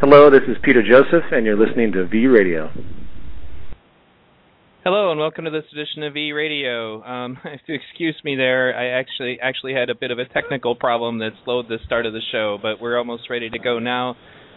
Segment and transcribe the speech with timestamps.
[0.00, 2.70] Hello, this is Peter Joseph, and you're listening to V Radio.
[4.84, 7.02] Hello, and welcome to this edition of V Radio.
[7.02, 10.76] Um, if you excuse me, there, I actually actually had a bit of a technical
[10.76, 14.14] problem that slowed the start of the show, but we're almost ready to go now.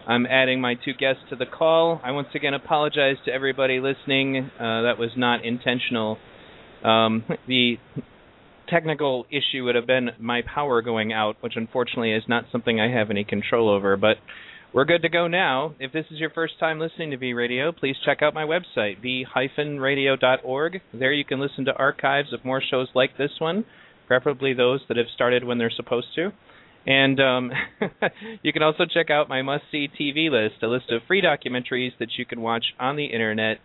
[0.08, 2.00] I'm adding my two guests to the call.
[2.04, 4.52] I once again apologize to everybody listening.
[4.60, 6.20] Uh, that was not intentional.
[6.84, 7.78] Um, the
[8.70, 12.92] technical issue would have been my power going out, which unfortunately is not something I
[12.92, 14.18] have any control over, but
[14.74, 15.76] we're good to go now.
[15.80, 19.02] If this is your first time listening to V Radio, please check out my website,
[19.02, 20.82] v-radio.org.
[20.94, 23.66] There you can listen to archives of more shows like this one,
[24.08, 26.32] preferably those that have started when they're supposed to.
[26.86, 27.52] And um,
[28.44, 32.10] you can also check out my must-see TV list, a list of free documentaries that
[32.18, 33.58] you can watch on the internet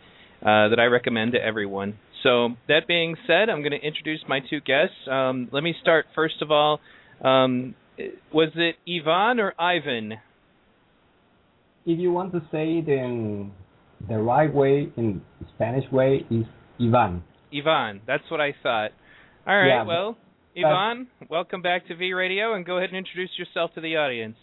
[0.43, 1.99] uh, that I recommend to everyone.
[2.25, 4.97] So that being said, I'm going to introduce my two guests.
[5.09, 6.81] Um, let me start first of all.
[7.25, 7.77] Um,
[8.33, 10.15] was it Ivan or Ivan?
[11.87, 13.53] If you want to say it in
[14.09, 15.23] the right way, in
[15.55, 16.45] Spanish way, is
[16.81, 17.23] Ivan.
[17.55, 18.91] Ivan, that's what I thought.
[19.47, 20.17] All right, Yeah, well,
[20.59, 24.37] Ivan, welcome back to V Radio, and go ahead and introduce yourself to the audience.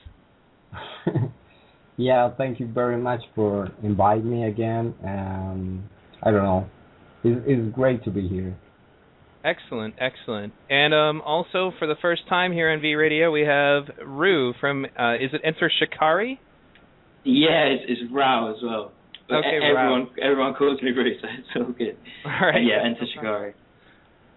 [1.97, 4.95] yeah, thank you very much for inviting me again.
[5.03, 5.89] Um,
[6.23, 6.69] I don't know,
[7.25, 8.55] it's, it's great to be here.
[9.43, 10.53] Excellent, excellent.
[10.69, 14.85] And um, also, for the first time here on V Radio, we have Rue from,
[14.97, 16.39] uh, is it Enter Shikari?
[17.25, 18.91] Yeah, it's, it's Rao as well.
[19.29, 19.93] But Okay, e- Rao.
[19.95, 21.97] everyone everyone calls me Bruce, so it's all good.
[22.25, 22.61] All right.
[22.63, 23.53] Yeah, and Shikari.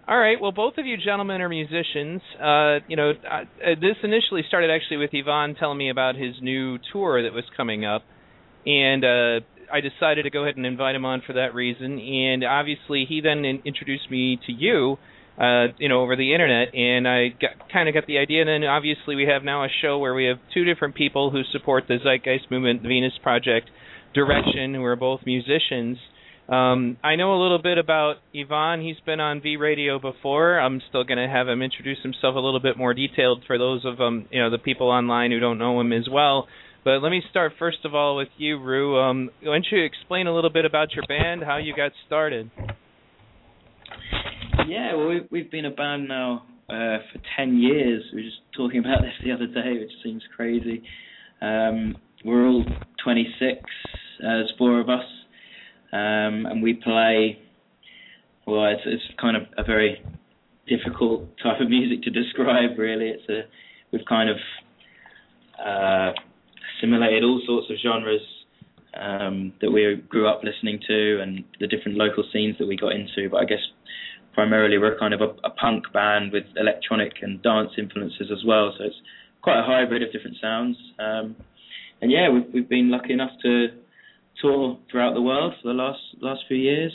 [0.07, 0.39] All right.
[0.39, 2.21] Well, both of you gentlemen are musicians.
[2.41, 6.35] Uh, you know, uh, uh, this initially started actually with Ivan telling me about his
[6.41, 8.03] new tour that was coming up,
[8.65, 9.39] and uh,
[9.73, 11.99] I decided to go ahead and invite him on for that reason.
[11.99, 14.97] And obviously, he then in- introduced me to you,
[15.37, 18.41] uh, you know, over the internet, and I got, kind of got the idea.
[18.41, 21.41] And then obviously, we have now a show where we have two different people who
[21.51, 23.69] support the Zeitgeist Movement, the Venus Project,
[24.13, 25.97] Direction, who are both musicians.
[26.49, 28.81] Um, I know a little bit about Ivan.
[28.81, 30.59] He's been on V Radio before.
[30.59, 33.83] I'm still going to have him introduce himself a little bit more detailed for those
[33.83, 36.47] of um, you know the people online who don't know him as well.
[36.85, 38.97] But let me start first of all with you, Rue.
[38.97, 42.49] Um, why don't you explain a little bit about your band, how you got started?
[44.65, 48.03] Yeah, well, we've, we've been a band now uh, for 10 years.
[48.13, 50.83] We were just talking about this the other day, which seems crazy.
[51.41, 51.95] Um,
[52.25, 52.65] we're all
[53.03, 53.63] 26, uh,
[54.19, 55.05] there's four of us,
[55.93, 57.39] um, and we play,
[58.47, 60.01] well, it's, it's kind of a very
[60.67, 63.09] difficult type of music to describe, really.
[63.09, 63.41] It's a,
[63.91, 64.37] we've kind of
[65.63, 66.11] uh,
[66.77, 68.21] assimilated all sorts of genres
[68.99, 72.93] um, that we grew up listening to and the different local scenes that we got
[72.93, 73.29] into.
[73.29, 73.59] But I guess
[74.37, 78.71] primarily we're kind of a, a punk band with electronic and dance influences as well.
[78.77, 78.95] So it's
[79.41, 80.77] quite a hybrid of different sounds.
[80.99, 81.35] Um,
[82.01, 83.69] and yeah, we've we've been lucky enough to
[84.39, 86.93] tour throughout the world for the last last few years.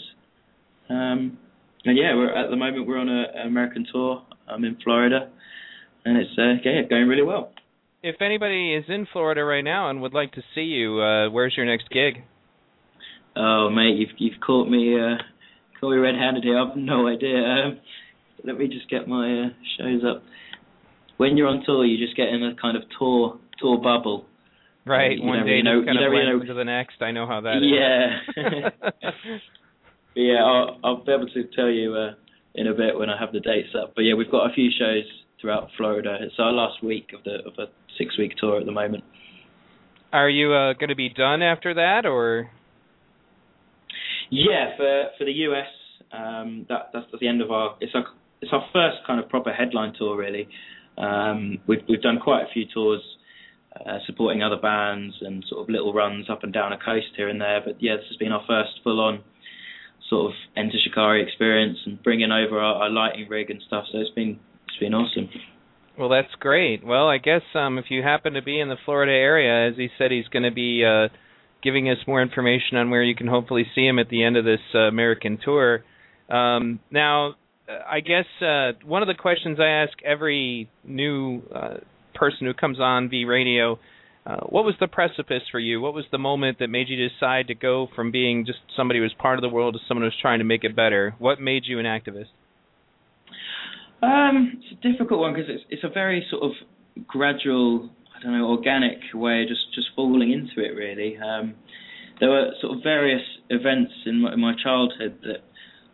[0.89, 1.37] Um,
[1.85, 4.23] and yeah, we're at the moment we're on a, an American tour.
[4.47, 5.29] I'm in Florida,
[6.05, 7.51] and it's uh, yeah going really well.
[8.05, 11.55] If anybody is in Florida right now and would like to see you, uh, where's
[11.57, 12.23] your next gig?
[13.35, 15.17] Oh mate, you've you've caught me uh,
[15.83, 16.59] caught me red-handed here.
[16.59, 17.37] I've no idea.
[17.45, 17.79] Um,
[18.45, 19.49] let me just get my uh,
[19.79, 20.23] shows up.
[21.17, 24.27] When you're on tour, you just get in a kind of tour tour bubble.
[24.85, 27.03] Right, You one day know- kind you of blends know- into the next.
[27.03, 27.63] I know how that is.
[27.65, 29.11] Yeah.
[30.15, 32.11] Yeah, I'll, I'll be able to tell you uh,
[32.55, 33.95] in a bit when I have the dates up.
[33.95, 35.05] But yeah, we've got a few shows
[35.41, 36.19] throughout Florida.
[36.21, 39.05] It's our last week of the of a six week tour at the moment.
[40.13, 42.51] Are you uh, going to be done after that, or?
[44.31, 45.69] Yeah, for for the US,
[46.13, 48.05] um, that that's the end of our it's our
[48.41, 50.49] it's our first kind of proper headline tour really.
[50.99, 53.01] Um, we've we've done quite a few tours
[53.75, 57.29] uh, supporting other bands and sort of little runs up and down a coast here
[57.29, 57.61] and there.
[57.65, 59.23] But yeah, this has been our first full on
[60.11, 63.85] sort of enter Shikari experience and bringing over our, our lighting rig and stuff.
[63.91, 65.31] So it's been it's been awesome.
[65.99, 66.85] Well, that's great.
[66.85, 69.89] Well, I guess um, if you happen to be in the Florida area, as he
[69.99, 71.09] said, he's going to be uh,
[71.63, 74.45] giving us more information on where you can hopefully see him at the end of
[74.45, 75.85] this uh, American tour.
[76.29, 77.35] Um, now,
[77.69, 81.75] uh, I guess uh, one of the questions I ask every new uh,
[82.15, 83.79] person who comes on V Radio.
[84.25, 85.81] Uh, what was the precipice for you?
[85.81, 89.03] What was the moment that made you decide to go from being just somebody who
[89.03, 91.17] was part of the world to someone who was trying to make it better?
[91.19, 92.31] What made you an activist?
[94.01, 96.53] Um, it's a difficult one because it's it's a very sort of
[97.07, 97.91] gradual,
[98.23, 100.75] I don't know, organic way just just falling into it.
[100.75, 101.55] Really, um,
[102.21, 105.43] there were sort of various events in my, in my childhood that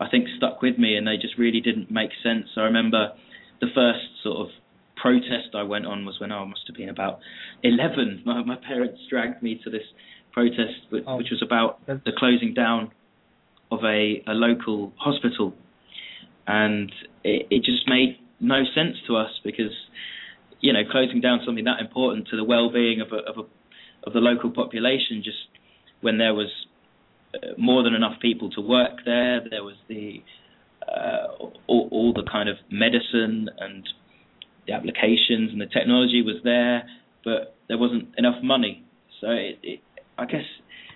[0.01, 2.47] I think stuck with me, and they just really didn't make sense.
[2.57, 3.13] I remember
[3.61, 4.49] the first sort of
[4.97, 7.21] protest I went on was when I must have been about
[7.63, 8.23] 11.
[8.25, 9.83] My, my parents dragged me to this
[10.33, 12.91] protest, which, Oh, which was about the closing down
[13.71, 15.55] of a, a local hospital.
[16.47, 16.93] And
[17.25, 19.75] it, it just made no sense to us because,
[20.61, 24.13] you know, closing down something that important to the well-being of a, of a, of
[24.13, 25.39] the local population just
[26.01, 26.49] when there was
[27.35, 30.23] uh, more than enough people to work there, there was the
[30.87, 33.87] uh, all, all the kind of medicine and
[34.67, 36.85] the applications and the technology was there,
[37.25, 38.85] but there wasn't enough money.
[39.21, 39.81] So it, it,
[40.17, 40.45] I guess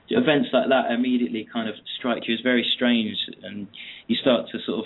[0.09, 3.67] events like that immediately kind of strike you as very strange, and
[4.07, 4.85] you start to sort of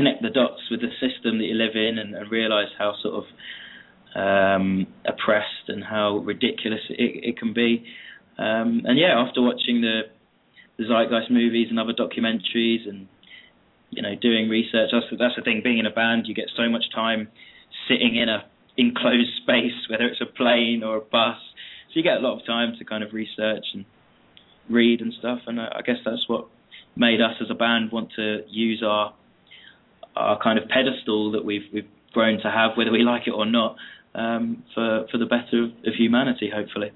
[0.00, 3.22] connect the dots with the system that you live in, and, and realise how sort
[3.22, 3.24] of
[4.16, 7.84] um, oppressed and how ridiculous it, it can be.
[8.38, 10.02] Um, and yeah, after watching the
[10.78, 13.06] the Zeitgeist movies and other documentaries and
[13.90, 15.60] you know doing research, that's that's the thing.
[15.62, 17.28] Being in a band, you get so much time
[17.88, 18.44] sitting in a
[18.78, 21.36] enclosed space, whether it's a plane or a bus.
[21.88, 23.84] So you get a lot of time to kind of research and
[24.70, 25.40] read and stuff.
[25.46, 26.46] And I, I guess that's what
[26.96, 29.12] made us as a band want to use our
[30.16, 33.46] our kind of pedestal that we've we've grown to have, whether we like it or
[33.46, 33.76] not,
[34.14, 36.90] um, for for the better of, of humanity, hopefully.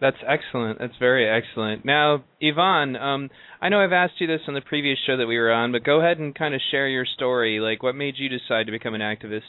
[0.00, 0.78] That's excellent.
[0.78, 1.84] That's very excellent.
[1.84, 3.30] Now, Ivan, um,
[3.62, 5.84] I know I've asked you this on the previous show that we were on, but
[5.84, 7.60] go ahead and kind of share your story.
[7.60, 9.40] Like, what made you decide to become an activist?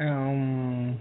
[0.00, 1.00] Um,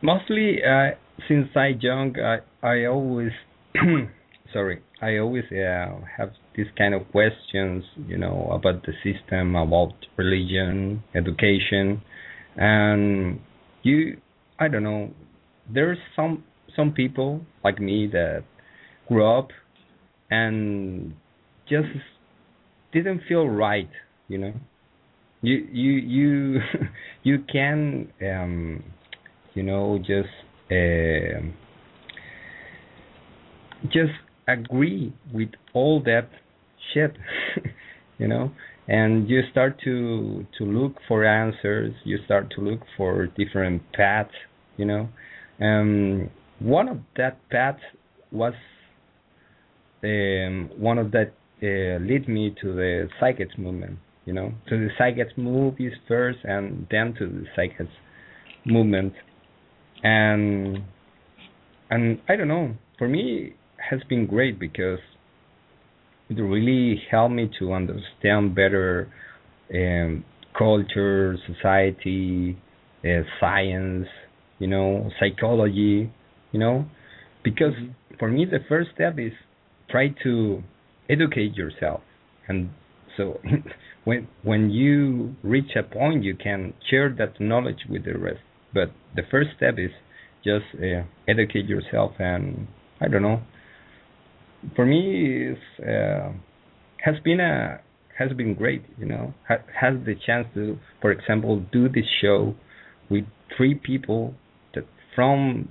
[0.00, 0.92] mostly uh,
[1.28, 3.32] since I young, I I always
[4.52, 9.92] sorry, I always uh, have these kind of questions, you know, about the system, about
[10.16, 12.00] religion, education,
[12.56, 13.40] and
[13.82, 14.18] you,
[14.58, 15.10] I don't know,
[15.72, 16.44] there's some
[16.76, 18.44] some people like me that
[19.08, 19.48] grew up
[20.30, 21.14] and
[21.68, 21.88] just
[22.92, 23.90] didn't feel right,
[24.28, 24.52] you know.
[25.42, 26.60] You you you
[27.22, 28.82] you can um
[29.54, 30.28] you know just
[30.70, 31.54] um
[33.84, 34.12] just
[34.48, 36.28] agree with all that
[36.92, 37.16] shit
[38.18, 38.52] you know?
[38.86, 41.94] And you start to to look for answers.
[42.04, 44.34] You start to look for different paths
[44.76, 45.08] you know?
[45.60, 47.82] Um one of that paths
[48.30, 48.54] was
[50.02, 51.32] um one of that
[51.62, 56.86] uh, lead me to the Zeitgeist movement you know, to the Zeitgeist movies first and
[56.90, 57.90] then to the Zeitgeist
[58.64, 59.12] movement.
[60.02, 60.84] And
[61.90, 63.54] and I don't know, for me
[63.90, 64.98] has been great because
[66.28, 69.12] it really helped me to understand better
[69.74, 70.24] um,
[70.56, 72.56] culture, society,
[73.04, 74.06] uh, science,
[74.58, 76.10] you know, psychology,
[76.52, 76.86] you know,
[77.42, 77.74] because
[78.18, 79.32] for me the first step is
[79.90, 80.62] try to
[81.08, 82.00] educate yourself.
[82.48, 82.70] And
[83.16, 83.40] so
[84.04, 88.40] when when you reach a point you can share that knowledge with the rest.
[88.72, 89.90] But the first step is
[90.44, 92.66] just uh, educate yourself and
[93.00, 93.40] i don't know
[94.74, 96.32] for me it's, uh,
[97.04, 97.80] has been a
[98.18, 102.54] has been great you know ha- has the chance to for example do this show
[103.10, 103.24] with
[103.56, 104.34] three people
[104.74, 104.84] that
[105.14, 105.68] from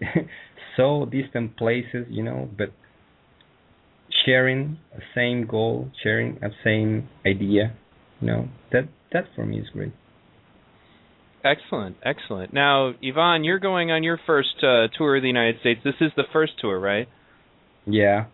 [0.76, 2.70] so distant places you know but
[4.24, 7.74] sharing a same goal, sharing a same idea.
[8.20, 9.92] You know, that that for me is great.
[11.44, 12.52] Excellent, excellent.
[12.52, 15.80] Now, Ivan, you're going on your first uh, tour of the United States.
[15.84, 17.08] This is the first tour, right?
[17.88, 18.26] Yeah.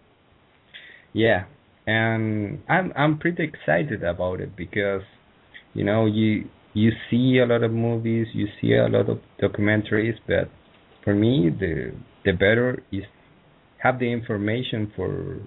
[1.12, 1.44] Yeah.
[1.86, 5.02] And I'm I'm pretty excited about it because
[5.74, 10.16] you know, you you see a lot of movies, you see a lot of documentaries,
[10.26, 10.50] but
[11.04, 11.92] for me the
[12.24, 13.04] the better is
[13.82, 15.38] have the information for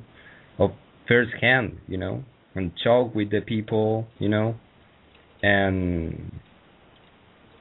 [0.59, 0.71] of
[1.07, 2.23] first hand, you know,
[2.55, 4.55] and talk with the people, you know,
[5.43, 6.31] and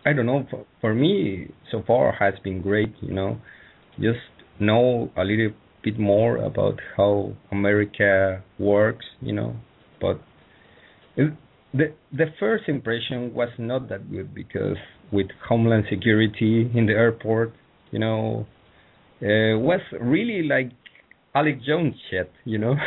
[0.06, 0.46] I don't know.
[0.50, 3.38] For, for me, so far has been great, you know,
[4.00, 4.20] just
[4.60, 5.50] know a little
[5.86, 9.54] bit more about how America works, you know,
[10.00, 10.20] but
[11.16, 11.32] it,
[11.72, 14.76] the the first impression was not that good because
[15.12, 17.52] with Homeland Security in the airport,
[17.92, 18.46] you know,
[19.22, 20.70] uh, was really like
[21.34, 22.74] Alex Jones shit, you know.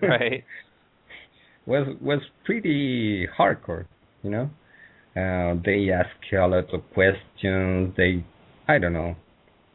[0.00, 0.44] Right.
[1.66, 3.86] was was pretty hardcore,
[4.22, 4.46] you know.
[5.16, 7.92] Uh, they ask a lot of questions.
[7.96, 8.24] They,
[8.68, 9.16] I don't know,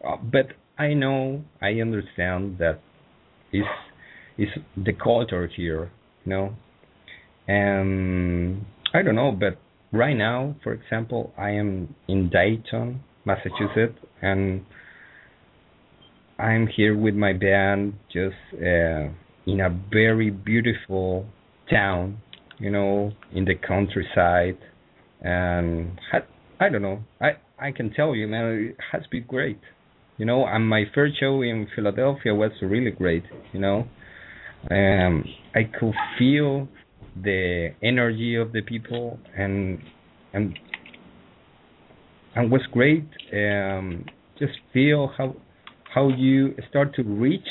[0.08, 2.80] uh, but I know I understand that
[3.54, 3.64] is
[4.38, 5.92] is the culture here,
[6.26, 6.56] you know.
[7.48, 9.58] And I don't know, but
[9.92, 14.66] right now, for example, I am in Dayton, Massachusetts, and
[16.38, 19.10] I'm here with my band, just uh,
[19.46, 21.26] in a very beautiful
[21.70, 22.18] town,
[22.60, 24.58] you know, in the countryside,
[25.22, 26.26] and had,
[26.60, 27.00] I don't know.
[27.22, 29.60] I I can tell you, man, it has been great.
[30.18, 33.24] You know, and my first show in Philadelphia was really great.
[33.52, 33.88] You know,
[34.72, 36.68] um, I could feel
[37.22, 39.80] the energy of the people, and
[40.34, 40.58] and
[42.36, 43.08] and was great.
[43.34, 44.06] Um,
[44.40, 45.36] just feel how
[45.94, 47.48] how you start to reach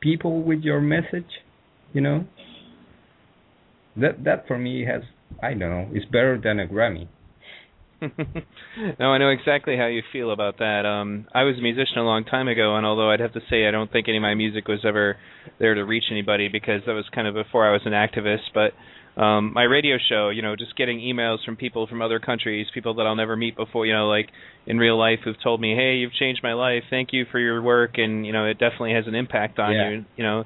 [0.00, 1.30] people with your message.
[1.92, 2.26] You know,
[3.96, 5.02] that that for me has
[5.42, 7.08] I don't know, it's better than a Grammy.
[8.00, 10.86] No, I know exactly how you feel about that.
[10.86, 13.66] Um I was a musician a long time ago and although I'd have to say
[13.66, 15.16] I don't think any of my music was ever
[15.58, 18.72] there to reach anybody because that was kind of before I was an activist, but
[19.20, 22.94] um my radio show, you know, just getting emails from people from other countries, people
[22.94, 24.28] that I'll never meet before, you know, like
[24.66, 26.84] in real life who've told me, "Hey, you've changed my life.
[26.90, 29.90] Thank you for your work." And, you know, it definitely has an impact on Yeah.
[29.90, 30.44] you, you know.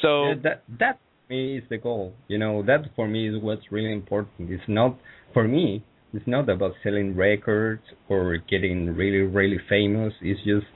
[0.00, 2.14] So Yeah, that that for me is the goal.
[2.28, 4.50] You know, that for me is what's really important.
[4.50, 4.96] It's not
[5.34, 5.84] for me.
[6.16, 10.14] It's not about selling records or getting really really famous.
[10.20, 10.66] It's just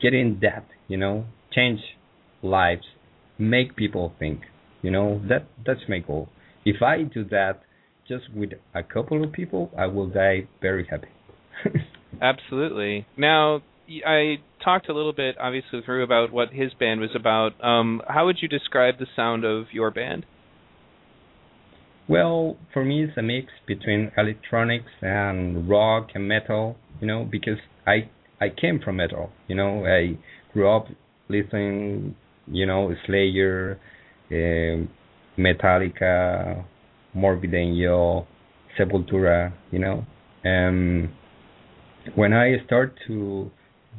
[0.00, 0.66] getting that.
[0.88, 1.80] You know, change
[2.42, 2.84] lives,
[3.38, 4.40] make people think.
[4.82, 6.28] You know, that that's my goal.
[6.64, 7.62] If I do that
[8.08, 11.08] just with a couple of people, I will die very happy.
[12.20, 13.06] Absolutely.
[13.16, 13.62] Now,
[14.06, 17.52] i talked a little bit, obviously, through about what his band was about.
[17.64, 20.24] Um, how would you describe the sound of your band?
[22.12, 26.76] Well, for me, it's a mix between electronics and rock and metal.
[27.00, 29.30] You know, because I I came from metal.
[29.48, 30.18] You know, I
[30.52, 30.88] grew up
[31.30, 32.14] listening.
[32.46, 33.80] You know, Slayer,
[34.30, 34.90] um
[35.38, 36.66] Metallica,
[37.14, 38.26] Morbid Angel,
[38.78, 39.54] Sepultura.
[39.70, 40.04] You know,
[40.44, 41.08] and
[42.14, 43.50] when I start to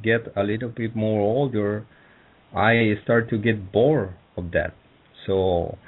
[0.04, 1.88] get a little bit more older,
[2.56, 4.76] I start to get bored of that.
[5.26, 5.80] So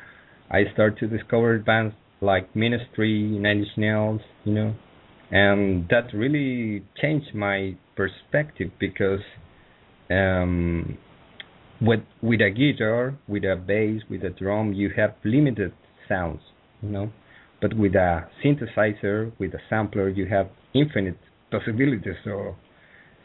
[0.49, 1.93] I start to discover bands
[2.25, 4.75] like Ministry, Nine Inch Nails, you know,
[5.31, 9.21] and that really changed my perspective because
[10.09, 10.97] um,
[11.81, 15.73] with with a guitar, with a bass, with a drum, you have limited
[16.07, 16.41] sounds,
[16.81, 17.11] you know,
[17.61, 21.17] but with a synthesizer, with a sampler, you have infinite
[21.51, 22.15] possibilities.
[22.23, 22.55] So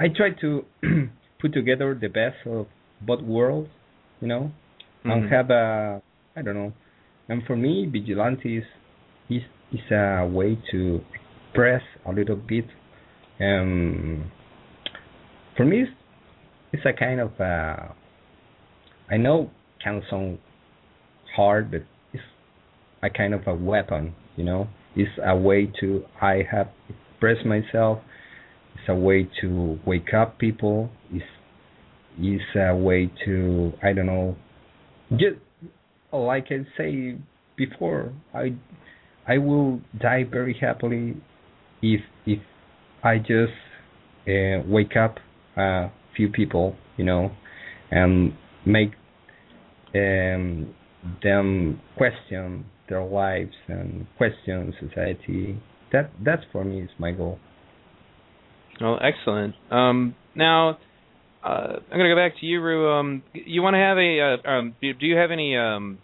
[0.01, 0.65] I try to
[1.41, 2.67] put together the best of
[3.01, 3.71] both worlds,
[4.21, 4.51] you know,
[5.05, 5.31] and Mhm.
[5.31, 6.03] have a
[6.37, 6.73] I don't know.
[7.29, 8.65] And for me, vigilante is
[9.31, 11.01] is is a way to
[11.47, 12.67] express a little bit.
[13.41, 14.31] Um,
[15.57, 15.91] for me, it's,
[16.73, 17.95] it's a kind of a,
[19.11, 19.51] I know
[19.83, 20.39] can sound
[21.37, 21.83] hard, but
[22.13, 22.23] it's
[23.03, 24.15] a kind of a weapon.
[24.37, 28.01] You know, it's a way to I have express myself.
[28.75, 30.91] It's a way to wake up people.
[31.13, 31.25] It's
[32.19, 34.37] it's a way to I don't know.
[35.13, 35.37] Just
[36.13, 37.17] like I say
[37.57, 38.55] before, I
[39.31, 41.17] I will die very happily
[41.83, 42.41] if if
[43.05, 43.53] I just
[44.27, 45.19] uh, wake up
[45.57, 47.31] a few people, you know,
[47.93, 48.33] and
[48.67, 48.91] make
[49.95, 50.75] um,
[51.23, 55.61] them question their lives and question society.
[55.93, 57.39] That that's for me is my goal.
[58.81, 59.55] Well, excellent.
[59.71, 60.79] Um, now,
[61.45, 62.91] uh, I'm going to go back to you, Rue.
[62.91, 64.21] Um, you want to have a?
[64.21, 65.99] Uh, um, do, do you have any um,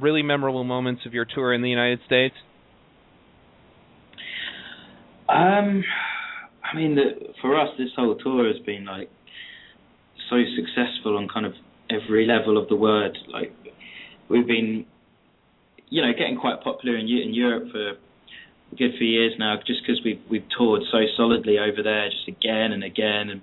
[0.00, 2.34] really memorable moments of your tour in the United States?
[5.28, 5.84] Um,
[6.64, 9.10] I mean, the, for us, this whole tour has been like
[10.30, 11.52] so successful on kind of
[11.90, 13.16] every level of the word.
[13.32, 13.52] Like
[14.28, 14.86] we've been,
[15.88, 19.80] you know, getting quite popular in in Europe for a good few years now, just
[19.82, 23.40] because we've we've toured so solidly over there, just again and again, and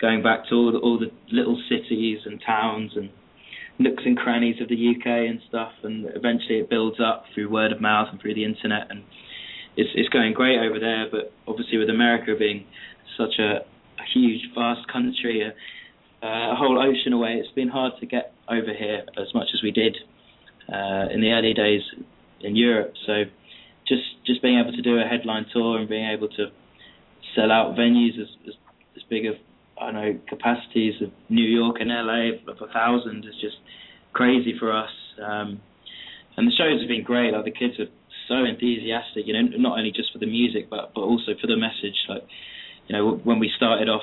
[0.00, 3.10] going back to all the all the little cities and towns and
[3.78, 7.72] nooks and crannies of the UK and stuff, and eventually it builds up through word
[7.72, 9.02] of mouth and through the internet and
[9.76, 12.66] it's it's going great over there, but obviously with America being
[13.16, 13.64] such a,
[14.00, 15.52] a huge, vast country, a,
[16.26, 19.70] a whole ocean away, it's been hard to get over here as much as we
[19.70, 19.96] did
[20.72, 21.82] uh, in the early days
[22.40, 22.94] in Europe.
[23.06, 23.24] So
[23.86, 26.46] just just being able to do a headline tour and being able to
[27.34, 28.54] sell out venues as as,
[28.96, 29.34] as big of
[29.80, 33.56] I know capacities of New York and LA of a thousand is just
[34.12, 34.90] crazy for us.
[35.22, 35.60] Um,
[36.36, 37.32] and the shows have been great.
[37.32, 37.86] Like the kids are
[38.28, 41.56] so enthusiastic, you know, not only just for the music, but but also for the
[41.56, 41.96] message.
[42.08, 42.26] Like,
[42.88, 44.02] you know, when we started off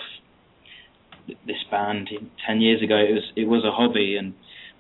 [1.27, 2.09] this band
[2.45, 4.33] ten years ago, it was it was a hobby, and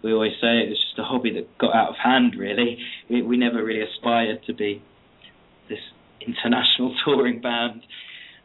[0.03, 2.35] we always say it was just a hobby that got out of hand.
[2.35, 2.77] Really,
[3.09, 4.81] we we never really aspired to be
[5.69, 5.79] this
[6.21, 7.81] international touring band.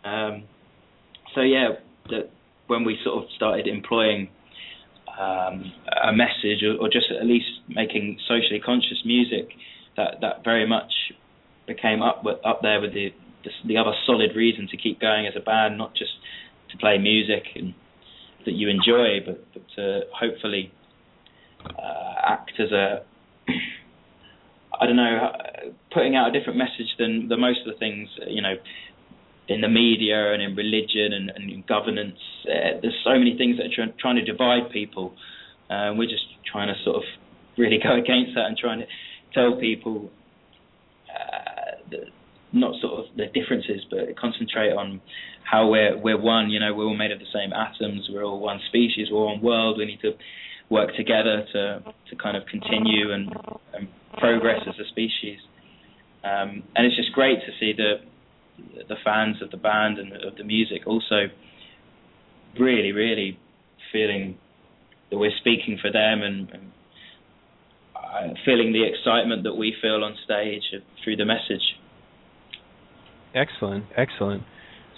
[0.05, 0.45] Um,
[1.35, 1.75] so yeah,
[2.11, 2.31] that
[2.67, 4.29] when we sort of started employing
[5.19, 9.51] um, a message, or, or just at least making socially conscious music
[9.99, 10.93] that that very much
[11.67, 13.11] became up up there with the,
[13.45, 16.13] the the other solid reason to keep going as a band, not just
[16.71, 17.75] to play music and
[18.47, 20.73] that you enjoy, but, but to hopefully
[21.67, 23.03] uh, act as a
[24.81, 25.33] I don't know,
[25.93, 28.55] putting out a different message than the most of the things you know
[29.49, 32.21] in the media and in religion and, and in governance.
[32.45, 35.15] Uh, there's so many things that are tr- trying to divide people.
[35.71, 37.03] Uh, we're just trying to sort of
[37.57, 38.87] really go against that and trying to
[39.33, 40.11] tell people
[41.09, 41.99] uh, the,
[42.53, 45.01] not sort of the differences, but concentrate on
[45.45, 46.51] how we're we're one.
[46.51, 48.09] You know, we're all made of the same atoms.
[48.13, 49.09] We're all one species.
[49.11, 49.79] We're one world.
[49.79, 50.13] We need to
[50.71, 53.35] work together to to kind of continue and,
[53.75, 55.39] and progress as a species.
[56.25, 58.01] Um, and it's just great to see the
[58.89, 61.29] the fans of the band and of the music also
[62.59, 63.39] really, really
[63.93, 64.37] feeling
[65.11, 66.73] that we're speaking for them and, and
[68.45, 70.63] feeling the excitement that we feel on stage
[71.05, 71.63] through the message.
[73.35, 74.43] Excellent, excellent.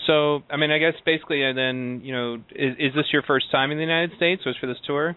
[0.07, 3.51] So, I mean, I guess basically, and then you know, is is this your first
[3.51, 4.43] time in the United States?
[4.47, 5.17] Was for this tour?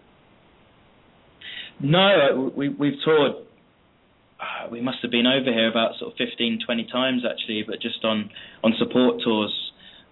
[1.79, 3.33] No, we we've toured.
[4.39, 7.81] Uh, we must have been over here about sort of 15, 20 times actually, but
[7.81, 8.29] just on
[8.63, 9.71] on support tours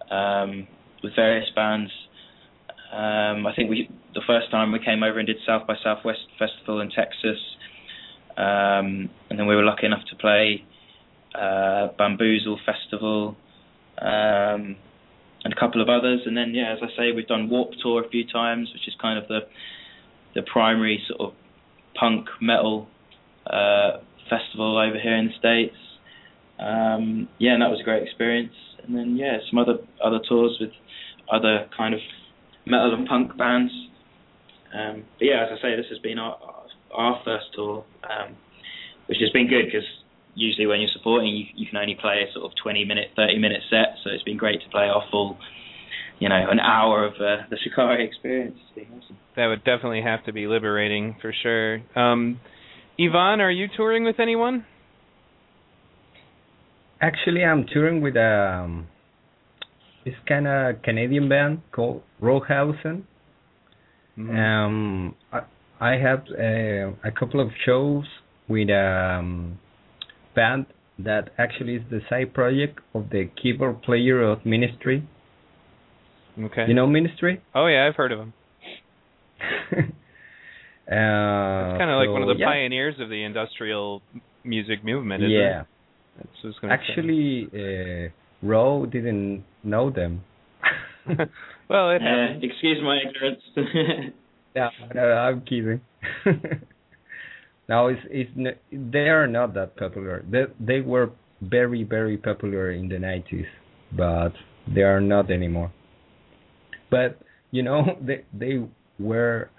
[0.09, 0.67] um,
[1.03, 1.91] with various bands.
[2.93, 6.19] Um, I think we the first time we came over and did South by Southwest
[6.39, 7.39] Festival in Texas,
[8.41, 10.63] um, and then we were lucky enough to play
[11.35, 13.37] uh, Bamboozle Festival,
[14.01, 14.75] um,
[15.43, 16.21] and a couple of others.
[16.25, 18.95] And then yeah, as I say, we've done Warped Tour a few times, which is
[18.99, 19.41] kind of the
[20.33, 21.33] the primary sort of
[21.93, 22.87] punk metal
[23.45, 25.77] uh, festival over here in the states.
[26.57, 28.53] Um, yeah, and that was a great experience.
[28.83, 30.71] And then yeah, some other other tours with
[31.31, 31.99] other kind of
[32.65, 33.71] metal and punk bands.
[34.73, 36.37] Um, but yeah, as I say, this has been our
[36.93, 38.35] our first tour, um,
[39.07, 39.87] which has been good because
[40.35, 43.37] usually when you're supporting, you, you can only play a sort of 20 minute, 30
[43.39, 43.95] minute set.
[44.03, 45.37] So it's been great to play our full,
[46.19, 48.57] you know, an hour of uh, the Shikari experience.
[48.67, 49.17] It's been awesome.
[49.35, 51.81] That would definitely have to be liberating for sure.
[51.95, 52.39] Um,
[52.99, 54.65] Ivan, are you touring with anyone?
[57.01, 58.87] Actually, I'm touring with a um,
[60.05, 63.03] this kind of Canadian band called Rollhausen.
[64.17, 64.35] Mm-hmm.
[64.35, 65.41] Um, I,
[65.81, 68.05] I have uh, a couple of shows
[68.47, 69.57] with a um,
[70.35, 70.67] band
[70.99, 75.09] that actually is the side project of the keyboard player of Ministry.
[76.39, 76.65] Okay.
[76.67, 77.41] You know Ministry?
[77.55, 78.33] Oh yeah, I've heard of them.
[80.91, 82.47] Uh, it's kind of like so, one of the yeah.
[82.47, 84.01] pioneers of the industrial
[84.43, 85.61] music movement, isn't yeah.
[85.61, 85.67] it?
[86.17, 88.09] That's what I was Actually, uh,
[88.45, 90.21] Roe didn't know them.
[91.69, 94.13] well, it Uh, excuse my ignorance.
[94.55, 95.81] No, no, I'm kidding.
[97.69, 98.31] no, it's it's
[98.71, 100.23] they are not that popular.
[100.29, 101.11] They they were
[101.41, 103.45] very very popular in the 90s,
[103.95, 104.33] but
[104.73, 105.71] they are not anymore.
[106.89, 107.17] But
[107.51, 108.65] you know, they they
[108.99, 109.49] were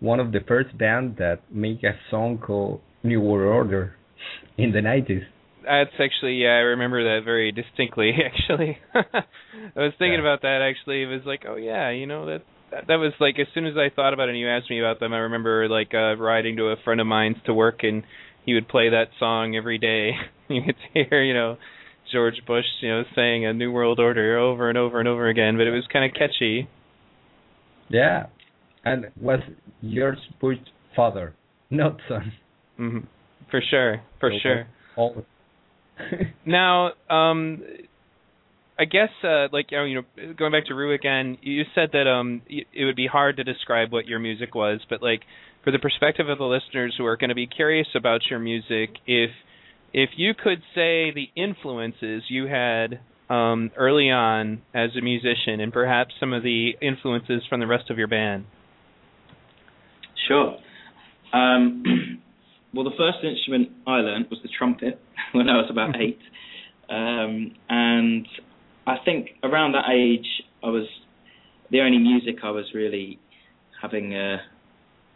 [0.00, 3.94] one of the first band that make a song called New World Order
[4.58, 5.22] in the 90s.
[5.64, 8.12] That's actually yeah, I remember that very distinctly.
[8.24, 9.24] Actually, I
[9.76, 10.20] was thinking Yeah.
[10.20, 10.62] about that.
[10.62, 13.66] Actually, it was like, oh yeah, you know that, that that was like as soon
[13.66, 16.16] as I thought about it and you asked me about them, I remember like uh
[16.16, 18.02] riding to a friend of mine's to work and
[18.44, 20.12] he would play that song every day.
[20.48, 21.56] you could hear, you know,
[22.12, 25.56] George Bush, you know, saying a New World Order over and over and over again,
[25.56, 26.68] but it was kind of catchy.
[27.90, 28.26] Yeah,
[28.84, 29.40] and was
[29.82, 30.60] George Bush's
[30.96, 31.34] father,
[31.70, 32.32] not son.
[32.76, 32.98] hmm
[33.50, 34.66] For sure, for sure.
[34.96, 35.24] All.
[36.46, 37.62] Now, um,
[38.78, 42.42] I guess uh, like you know, going back to Rue again, you said that um,
[42.48, 45.22] it would be hard to describe what your music was, but like
[45.64, 48.90] for the perspective of the listeners who are going to be curious about your music,
[49.06, 49.30] if
[49.92, 55.72] if you could say the influences you had um, early on as a musician, and
[55.72, 58.44] perhaps some of the influences from the rest of your band.
[60.28, 60.56] Sure.
[61.32, 61.82] Um,
[62.74, 65.00] well, the first instrument I learned was the trumpet
[65.32, 66.20] when I was about eight,
[66.88, 68.26] um, and
[68.88, 70.26] I think around that age
[70.62, 70.86] I was
[71.70, 73.18] the only music I was really
[73.82, 74.38] having uh,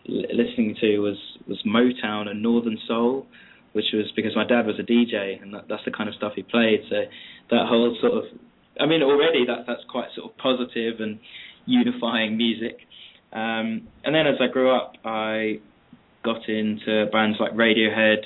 [0.07, 1.17] listening to was
[1.49, 3.27] was Motown and Northern Soul,
[3.73, 6.33] which was because my dad was a DJ and that, that's the kind of stuff
[6.37, 6.81] he played.
[6.91, 6.97] So
[7.51, 8.25] that whole sort of,
[8.79, 11.19] I mean, already that that's quite sort of positive and
[11.65, 12.77] unifying music.
[13.33, 15.61] Um, and then as I grew up, I
[16.23, 18.23] got into bands like Radiohead,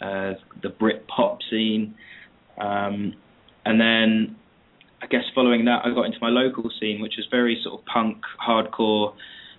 [0.00, 1.94] uh, the Brit pop scene,
[2.60, 3.14] um,
[3.64, 4.36] and then
[5.02, 7.86] I guess following that, I got into my local scene, which was very sort of
[7.86, 9.14] punk, hardcore,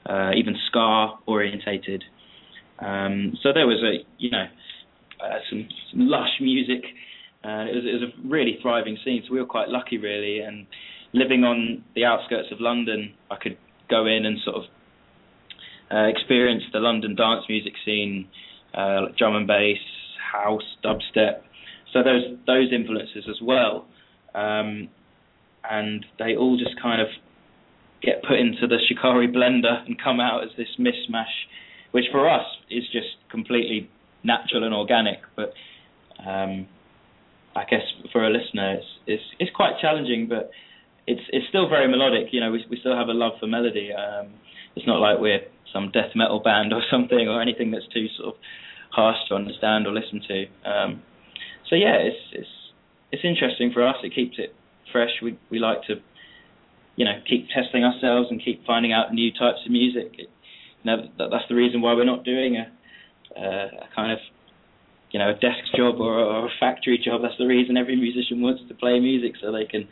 [0.06, 2.04] uh, even ska orientated.
[2.80, 4.46] Um, so there was a you know
[5.24, 6.84] uh, some, some lush music.
[7.44, 10.40] Uh, it was it was a really thriving scene, so we were quite lucky really.
[10.40, 10.66] And
[11.14, 13.58] living on the outskirts of London, I could
[13.90, 14.64] go in and sort of
[15.92, 18.30] uh, experience the London dance music scene,
[18.74, 19.78] uh, like drum and bass,
[20.32, 21.42] house, dubstep.
[21.92, 23.88] So those those influences as well,
[24.34, 24.90] um,
[25.70, 27.08] and they all just kind of
[28.02, 31.48] get put into the Shikari blender and come out as this mishmash,
[31.92, 33.90] which for us is just completely
[34.24, 35.20] natural and organic.
[35.36, 35.54] But
[36.20, 36.68] um,
[37.56, 40.52] I guess for a listener, it's it's it's quite challenging, but
[41.08, 42.28] it's it's still very melodic.
[42.32, 43.92] You know, we we still have a love for melody.
[43.94, 44.34] Um,
[44.76, 48.36] it's not like we're some death metal band or something or anything that's too sort
[48.36, 48.42] of
[48.92, 50.70] harsh to understand or listen to.
[50.70, 51.02] Um,
[51.70, 52.54] so yeah, it's it's
[53.12, 53.96] it's interesting for us.
[54.04, 54.56] It keeps it
[54.94, 55.12] fresh.
[55.22, 55.96] We we like to,
[56.96, 60.14] you know, keep testing ourselves and keep finding out new types of music.
[60.18, 60.28] You
[60.86, 62.72] know, that, that's the reason why we're not doing a,
[63.38, 64.20] uh, a kind of
[65.12, 67.22] you know a desk job or, or a factory job.
[67.22, 69.88] That's the reason every musician wants to play music so they can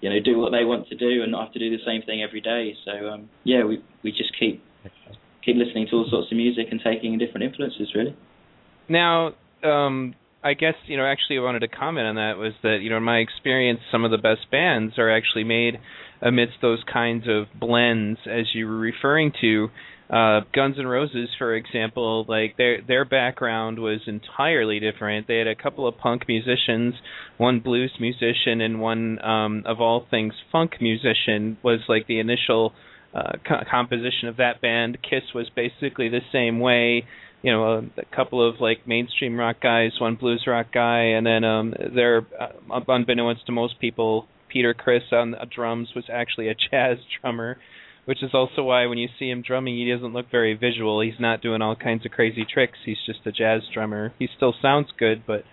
[0.00, 2.02] you know do what they want to do and not have to do the same
[2.02, 2.74] thing every day.
[2.84, 4.64] So um, yeah, we we just keep
[5.44, 8.16] keep listening to all sorts of music and taking different influences really.
[8.88, 12.78] Now, um, I guess you know actually I wanted to comment on that was that
[12.82, 15.78] you know in my experience some of the best bands are actually made
[16.22, 19.68] amidst those kinds of blends as you were referring to.
[20.08, 25.28] Uh Guns N' Roses for example like their their background was entirely different.
[25.28, 26.94] They had a couple of punk musicians.
[27.36, 32.72] One blues musician and one um of all things funk musician was like the initial
[33.14, 34.98] uh co- composition of that band.
[35.02, 37.04] Kiss was basically the same way
[37.42, 41.26] you know a, a couple of like mainstream rock guys one blues rock guy and
[41.26, 46.48] then um they're uh, unbeknownst to most people Peter Criss on the drums was actually
[46.48, 47.56] a jazz drummer
[48.04, 51.00] which is also why when you see him drumming, he doesn't look very visual.
[51.00, 52.78] He's not doing all kinds of crazy tricks.
[52.84, 54.12] He's just a jazz drummer.
[54.18, 55.44] He still sounds good, but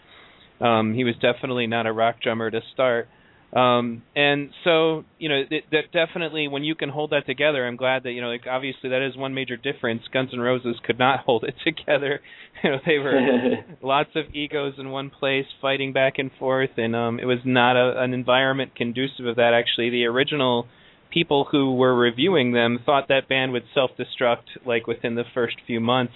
[0.65, 3.09] um, he was definitely not a rock drummer to start.
[3.53, 7.77] Um, and so, you know, that, that definitely when you can hold that together, I'm
[7.77, 10.01] glad that you know, like obviously that is one major difference.
[10.11, 12.19] Guns N' Roses could not hold it together.
[12.63, 16.95] You know, they were lots of egos in one place, fighting back and forth, and
[16.95, 19.53] um, it was not a, an environment conducive of that.
[19.53, 20.65] Actually, the original
[21.13, 25.79] people who were reviewing them thought that band would self-destruct like within the first few
[25.79, 26.13] months,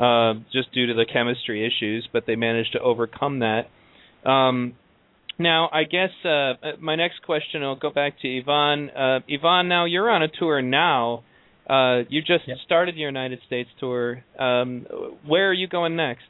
[0.00, 2.08] uh, just due to the chemistry issues.
[2.12, 3.68] But they managed to overcome that.
[4.28, 4.74] Um,
[5.38, 8.90] now, I guess uh, my next question, I'll go back to Ivan.
[8.90, 11.22] Uh, Ivan, now you're on a tour now.
[11.68, 12.58] Uh, you just Yep.
[12.64, 14.24] started your United States tour.
[14.38, 14.86] Um,
[15.26, 16.24] where are you going next?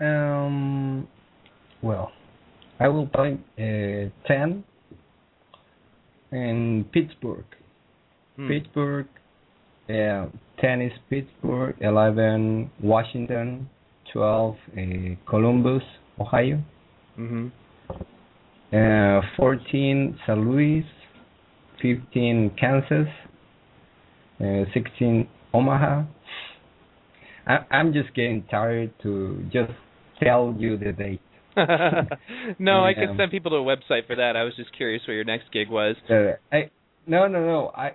[0.00, 1.06] Um,
[1.82, 2.10] well,
[2.80, 4.64] I will play uh, 10
[6.32, 7.44] in Pittsburgh.
[8.36, 8.48] Hmm.
[8.48, 9.06] Pittsburgh,
[9.88, 10.26] uh,
[10.60, 13.68] 10 is Pittsburgh, 11 Washington,
[14.12, 14.80] 12 uh,
[15.30, 15.82] Columbus,
[16.18, 16.60] Ohio,
[17.16, 17.48] hmm
[18.72, 20.38] uh, 14 St.
[20.38, 20.84] Louis,
[21.82, 23.06] 15 Kansas,
[24.40, 26.04] uh, 16 Omaha.
[27.46, 29.72] I, I'm just getting tired to just
[30.22, 31.20] tell you the date.
[32.58, 34.36] no, I could Um, send people to a website for that.
[34.36, 35.96] I was just curious where your next gig was.
[36.08, 36.70] Uh, I
[37.06, 37.92] no no no I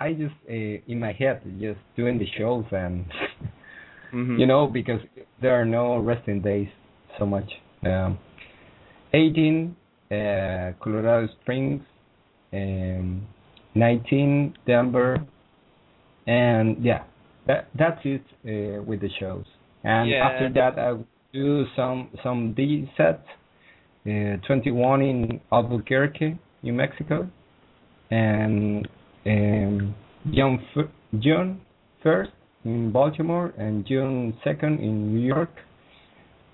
[0.00, 3.04] I just uh, in my head just doing the shows and
[4.10, 5.00] hmm you know because
[5.42, 6.68] there are no resting days
[7.18, 7.50] so much.
[7.84, 8.18] Um,
[9.14, 9.76] 18
[10.10, 11.82] uh, Colorado Springs,
[12.52, 13.26] um,
[13.74, 15.24] 19 Denver,
[16.26, 17.04] and yeah
[17.46, 19.44] that that's it uh, with the shows.
[19.84, 20.26] And Yeah.
[20.28, 23.26] after that I will do some some D sets.
[24.06, 27.26] Uh, 21 in Albuquerque, New Mexico,
[28.10, 28.86] and
[29.24, 29.94] um,
[30.30, 31.60] June f- June
[32.02, 32.30] first
[32.66, 35.48] in Baltimore and June second in New York,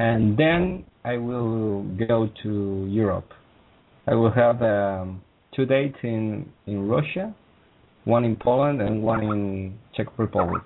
[0.00, 3.30] and then I will go to Europe.
[4.06, 5.20] I will have um,
[5.54, 7.34] two dates in in Russia,
[8.04, 10.62] one in Poland and one in Czech Republic.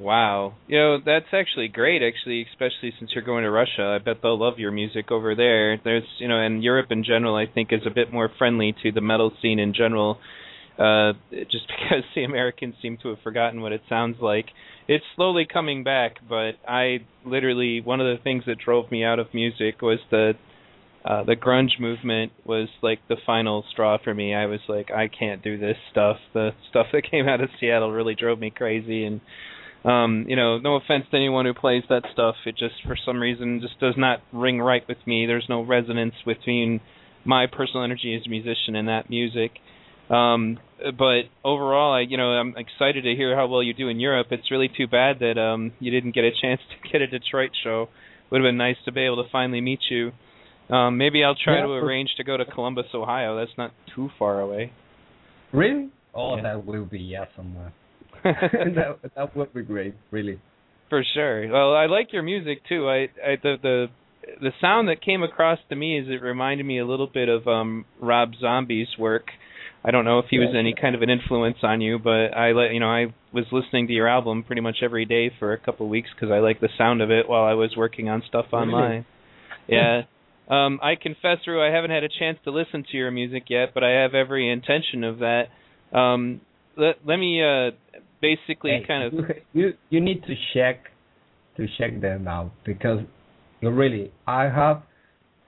[0.00, 0.54] Wow.
[0.66, 3.94] You know, that's actually great actually, especially since you're going to Russia.
[3.94, 5.78] I bet they'll love your music over there.
[5.84, 8.90] There's, you know, and Europe in general I think is a bit more friendly to
[8.90, 10.18] the metal scene in general.
[10.78, 11.12] Uh
[11.50, 14.46] just because the Americans seem to have forgotten what it sounds like.
[14.88, 19.18] It's slowly coming back, but I literally one of the things that drove me out
[19.18, 20.32] of music was the
[21.04, 24.34] uh the grunge movement was like the final straw for me.
[24.34, 26.16] I was like I can't do this stuff.
[26.32, 29.20] The stuff that came out of Seattle really drove me crazy and
[29.84, 33.20] um you know no offense to anyone who plays that stuff it just for some
[33.20, 36.80] reason just does not ring right with me there's no resonance between
[37.24, 39.52] my personal energy as a musician and that music
[40.10, 40.58] Um,
[40.98, 44.28] but overall, I you know I'm excited to hear how well you do in Europe.
[44.30, 47.50] It's really too bad that um, you didn't get a chance to get a Detroit
[47.62, 47.88] show.
[48.30, 50.12] Would have been nice to be able to finally meet you.
[50.74, 53.36] Um, maybe I'll try Yeah, to for- arrange to go to Columbus, Ohio.
[53.36, 54.72] That's not too far away.
[55.52, 55.90] Really?
[56.14, 56.42] Oh, Yeah.
[56.42, 57.54] that will be awesome.
[58.24, 59.94] that that would be great.
[60.10, 60.38] Really.
[60.88, 61.48] For sure.
[61.50, 62.88] Well, I like your music too.
[62.88, 63.86] I, I the the
[64.40, 67.46] the sound that came across to me is it reminded me a little bit of
[67.46, 69.26] um Rob Zombie's work.
[69.84, 72.52] I don't know if he was any kind of an influence on you, but I
[72.52, 75.58] let you know I was listening to your album pretty much every day for a
[75.58, 78.22] couple of weeks because I like the sound of it while I was working on
[78.26, 79.04] stuff online.
[79.68, 80.02] Yeah.
[80.48, 83.74] Um I confess, Rue, I haven't had a chance to listen to your music yet,
[83.74, 85.44] but I have every intention of that.
[85.92, 86.40] Um
[86.78, 87.72] let let me uh
[88.22, 90.84] basically Hey, kind of you, you need to check
[91.58, 93.00] to check them out because
[93.60, 94.82] you really I have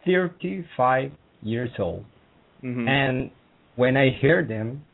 [0.05, 2.05] 35 years old
[2.63, 2.87] mhm.
[2.87, 3.31] and
[3.77, 4.85] when I hear them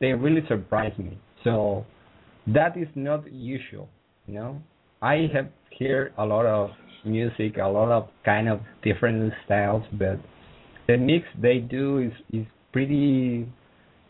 [0.00, 1.18] they really surprise me.
[1.44, 1.84] So
[2.46, 3.88] that is not usual
[4.26, 4.60] you know?
[5.02, 5.48] I have
[5.78, 6.70] heard a lot of
[7.04, 10.18] music a lot of kind of different styles but
[10.86, 13.48] the mix they do is is pretty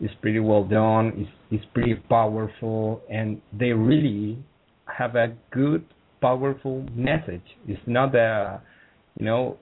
[0.00, 4.38] is pretty well done is is pretty powerful and they really
[4.86, 5.84] have a good
[6.20, 7.42] powerful message.
[7.66, 8.60] It's not a
[9.18, 9.56] you know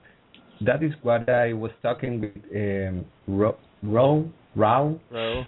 [0.61, 5.43] that is what I was talking with um Ro, Ro row, Row.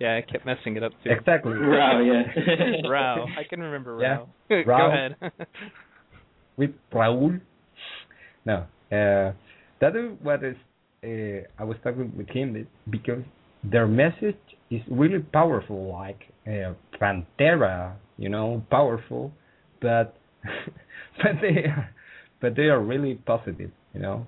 [0.00, 1.10] yeah, I kept messing it up too.
[1.10, 2.88] exactly Row, yeah.
[2.88, 3.26] row.
[3.38, 4.18] I can remember Yeah.
[4.50, 4.64] Rao.
[4.66, 4.78] Rao.
[4.78, 5.16] Go ahead.
[6.56, 7.40] with Raul.
[8.44, 8.54] No,
[8.90, 9.32] uh,
[9.80, 10.56] that is what is.
[11.04, 13.22] Uh, I was talking with him that- because
[13.64, 14.36] their message
[14.70, 19.32] is really powerful, like uh, Pantera, you know, powerful,
[19.80, 20.16] but
[21.22, 21.90] but they are,
[22.40, 24.26] but they are really positive, you know,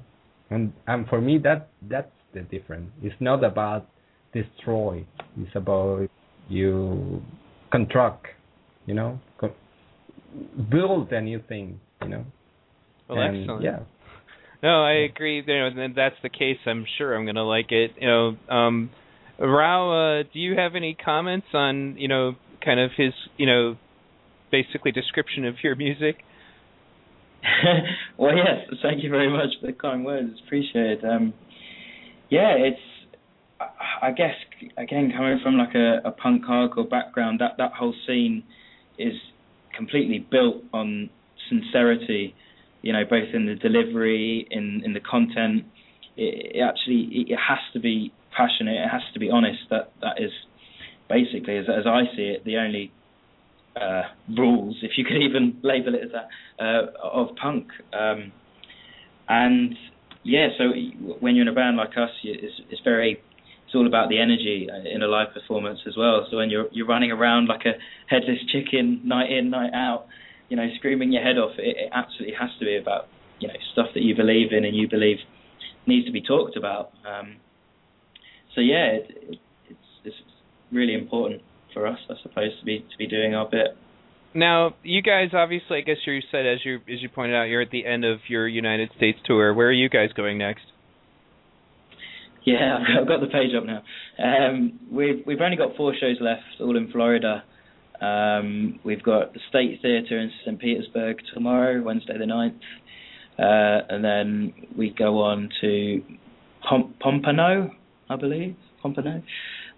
[0.51, 2.91] and and for me that that's the difference.
[3.03, 3.89] It's not about
[4.33, 5.07] destroy.
[5.39, 6.09] It's about
[6.49, 7.23] you
[7.71, 8.27] construct,
[8.87, 9.55] you know, co-
[10.71, 12.25] build a new thing, you know.
[13.09, 13.65] well, And, excellent.
[13.65, 13.79] Yeah.
[14.63, 15.43] No, I agree.
[15.47, 16.57] You know, and that's the case.
[16.67, 17.93] I'm sure I'm going to like it.
[18.01, 18.91] You know, um,
[19.39, 22.33] Rao, uh, do you have any comments on you know
[22.65, 23.77] kind of his you know
[24.51, 26.17] basically description of your music?
[28.19, 28.67] well, yes.
[28.83, 30.31] Thank you very much for the kind words.
[30.47, 31.05] Appreciate it.
[31.05, 31.35] Um,
[32.31, 32.81] yeah, it's.
[34.03, 34.35] I- guess
[34.77, 38.43] again coming from like a, a punk hardcore background, that that whole scene
[38.99, 39.15] is
[39.75, 41.09] completely built on
[41.49, 42.35] sincerity.
[42.83, 45.65] You know, both in the delivery, in in the content.
[46.17, 48.75] It, it actually it has to be passionate.
[48.75, 49.61] It has to be honest.
[49.71, 50.31] That that is
[51.09, 52.93] basically, as as I see it, the only
[53.81, 54.03] uh,
[54.37, 56.29] rules, if you could even label it as that,
[56.65, 57.69] uh, of punk.
[57.93, 58.33] Um,
[59.29, 59.75] and
[60.25, 60.73] yeah, so
[61.21, 63.23] when you're in a band like us, it's, it's very,
[63.67, 66.27] it's all about the energy in a live performance as well.
[66.31, 67.73] So when you're you're running around like a
[68.09, 70.07] headless chicken, night in, night out,
[70.49, 73.09] you know, screaming your head off, it, it absolutely has to be about
[73.39, 75.19] you know stuff that you believe in and you believe
[75.87, 76.93] needs to be talked about.
[77.07, 77.37] Um,
[78.55, 80.17] so yeah, it, it, it's it's
[80.73, 81.43] really important
[81.75, 83.77] for us, I suppose, to be to be doing our bit.
[84.35, 87.63] Now, you guys obviously, I guess you said as you as you pointed out, you're
[87.63, 89.55] at the end of your United States tour.
[89.55, 90.65] Where are you guys going next?
[92.45, 93.83] Yeah, I've got the page up now.
[94.19, 97.45] Um, we've we've only got four shows left, all in Florida.
[98.01, 100.59] Um, we've got the State Theatre in St.
[100.59, 102.59] Petersburg tomorrow, Wednesday the 9th.
[103.39, 106.03] Uh, and then we go on to
[106.69, 107.71] Pom- Pompano,
[108.11, 109.23] I believe, Pompano,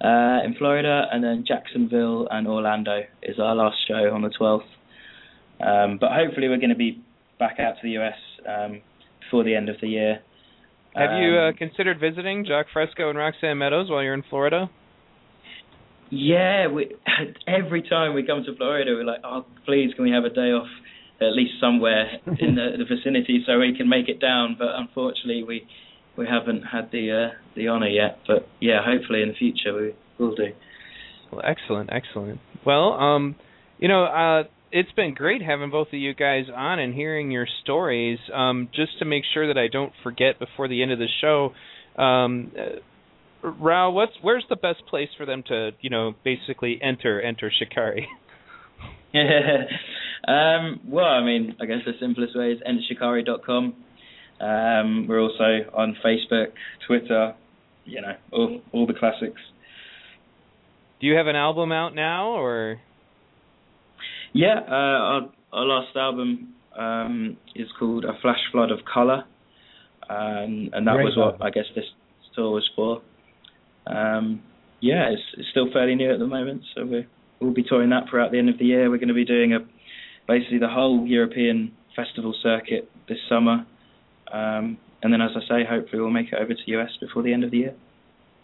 [0.01, 4.61] uh, in Florida, and then Jacksonville and Orlando is our last show on the 12th.
[5.59, 7.03] Um, but hopefully we're going to be
[7.39, 8.81] back out to the US um,
[9.21, 10.21] before the end of the year.
[10.95, 14.71] Have you uh, Um, considered visiting Jacque Fresco and Roxanne Meadows while you're in Florida?
[16.11, 16.95] Yeah, we
[17.47, 20.53] every time we come to Florida, we're like, oh, please, can we have a day
[20.53, 20.69] off
[21.21, 24.57] at least somewhere in the, the vicinity so we can make it down?
[24.59, 25.67] But unfortunately, we
[26.17, 28.19] we haven't had the uh, the honor yet.
[28.27, 30.53] But yeah, hopefully in the future we will do.
[31.31, 32.41] Well, excellent, excellent.
[32.65, 33.37] Well, um,
[33.79, 37.47] you know, uh, it's been great having both of you guys on and hearing your
[37.63, 38.19] stories.
[38.33, 41.53] Um, just to make sure that I don't forget before the end of the show,
[42.01, 47.21] um, uh, Rao, what's where's the best place for them to, you know, basically enter
[47.21, 48.09] enter Shikari?
[50.29, 53.75] um, well, I mean, I guess the simplest way is entershikari.com.
[54.41, 56.53] Um, we're also on Facebook,
[56.87, 57.35] Twitter,
[57.85, 59.41] you know, all all the classics.
[61.01, 62.81] Do you have an album out now, or
[64.33, 69.25] Yeah, uh, our, our last album um, is called A Flash Flood of Color,
[70.09, 71.45] um, and that Great was what.
[71.45, 71.85] I guess this
[72.35, 73.03] tour was for.
[73.87, 74.43] Um,
[74.81, 76.63] yeah, it's, it's still fairly new at the moment.
[76.75, 77.07] So we
[77.41, 78.91] we'll be touring that throughout the end of the year.
[78.91, 79.61] We're going to be doing a
[80.27, 83.67] basically the whole European festival circuit this summer,
[84.33, 87.33] um, and then as I say, hopefully we'll make it over to US before the
[87.33, 87.75] end of the year.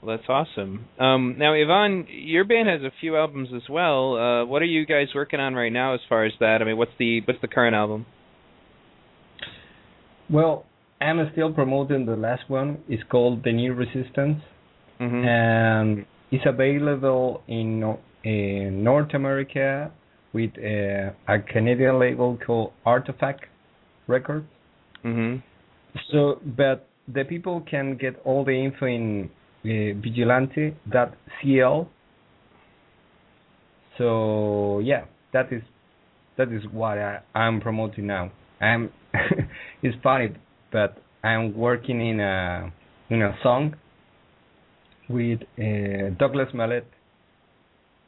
[0.03, 0.87] Well, that's awesome.
[0.99, 4.17] Um, now, Ivan, your band has a few albums as well.
[4.17, 6.59] Uh, what are you guys working on right now as far as that?
[6.61, 8.07] I mean, what's the what's the current album?
[10.31, 10.65] Well,
[11.01, 12.79] I'm still promoting the last one.
[12.89, 14.43] It's called The New Resistance,
[15.01, 15.25] Mm-hmm.
[15.25, 19.91] and it's available in, in North America
[20.33, 23.41] with uh, a Canadian label called Artoffact
[24.07, 24.47] Records.
[25.03, 25.37] hmm
[26.11, 29.31] So, but the people can get all the info in
[29.65, 31.89] uh, vigilante.cl.
[33.99, 35.63] So yeah, that is
[36.37, 38.33] that is what I, I'm promoting now.
[38.61, 38.91] I'm
[39.83, 40.31] it's funny,
[40.73, 42.73] but I'm working in a
[43.11, 43.77] in a song
[45.09, 46.85] with uh, Douglas Mallette.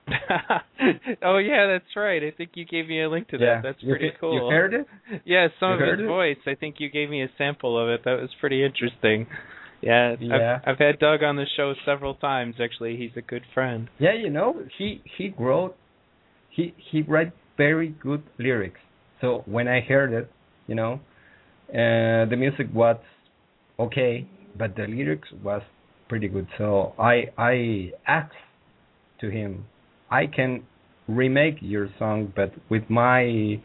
[1.22, 2.22] oh yeah, that's right.
[2.22, 3.44] I think you gave me a link to that.
[3.44, 4.34] Yeah, That's pretty he- cool.
[4.48, 4.86] You heard it?
[5.24, 6.08] Yeah, some You of his it?
[6.08, 6.36] voice.
[6.46, 8.02] I think you gave me a sample of it.
[8.04, 9.26] That was pretty interesting.
[9.80, 10.60] Yeah, Yeah.
[10.64, 12.56] I've, I've had Doug on the show several times.
[12.62, 13.88] Actually, he's a good friend.
[13.98, 15.76] Yeah, you know, he he wrote
[16.50, 18.80] he he write very good lyrics.
[19.20, 20.30] So when I heard it,
[20.66, 21.00] you know,
[21.70, 22.96] uh, the music was
[23.78, 25.62] okay, but the lyrics was
[26.08, 26.46] pretty good.
[26.58, 28.32] So I I asked
[29.20, 29.66] to him,
[30.10, 30.64] I can
[31.08, 33.60] remake your song, but with my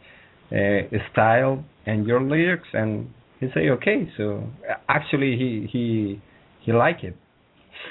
[0.52, 4.10] uh, style and your lyrics, and he say okay.
[4.16, 6.20] So uh, actually, he he
[6.60, 7.16] he liked it.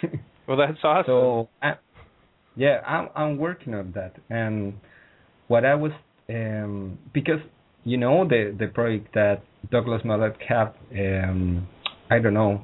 [0.47, 1.05] Well, that's awesome.
[1.05, 1.73] So I,
[2.55, 4.15] yeah, I'm I'm working on that.
[4.31, 4.73] And
[5.47, 5.91] what I was
[6.27, 7.39] um because
[7.83, 11.67] you know the the project that Douglas Mallette have um
[12.09, 12.61] I don't know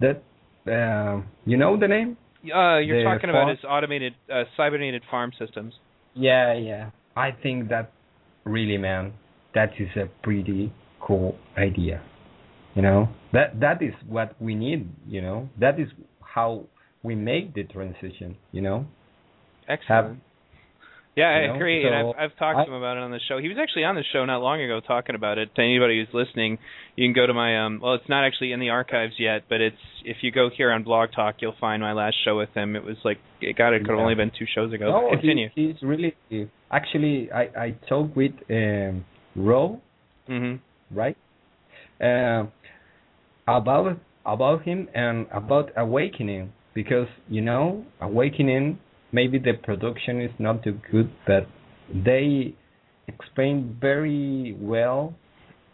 [0.00, 0.22] that
[0.66, 2.16] um you know the name?
[2.44, 5.74] Uh, you're talking about farm- his automated, uh, cybernated farm systems.
[6.14, 6.90] Yeah, yeah.
[7.16, 7.92] I think that
[8.44, 9.12] really man
[9.54, 12.02] that is a pretty cool idea.
[12.74, 13.08] You know?
[13.32, 15.48] That that is what we need, you know?
[15.60, 15.88] That is
[16.22, 16.64] how
[17.02, 18.86] we make the transition, you know?
[19.68, 20.20] Excellent.
[21.16, 23.20] Yeah, I know, agree, and I've I've talked I- to him about it on the
[23.28, 23.38] show.
[23.38, 25.54] He was actually on the show not long ago talking about it.
[25.54, 26.58] To anybody who's listening,
[26.96, 27.80] you can go to my um.
[27.82, 30.82] Well, it's not actually in the archives yet, but it's if you go here on
[30.84, 32.76] Blog Talk, you'll find my last show with him.
[32.76, 34.02] It was like it got it could have Yeah.
[34.02, 34.86] only been two shows ago.
[34.90, 35.48] No, Continue.
[35.54, 36.14] He, he's really
[36.70, 37.30] actually.
[37.30, 39.04] I I talked with um,
[39.36, 39.80] Ro,
[40.26, 40.54] hmm
[40.90, 41.16] right?
[42.00, 42.46] Uh,
[43.46, 48.78] about about him and about awakening because you know awakening
[49.12, 51.46] maybe the production is not too good but
[51.94, 52.54] they
[53.08, 55.14] explain very well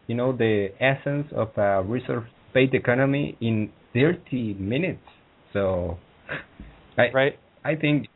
[0.06, 5.04] you know the essence of a resource based economy in 30 minutes
[5.52, 5.98] so
[6.96, 7.38] I Right.
[7.64, 8.08] I think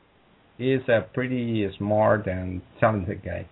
[0.59, 3.47] he's a pretty smart and talented guy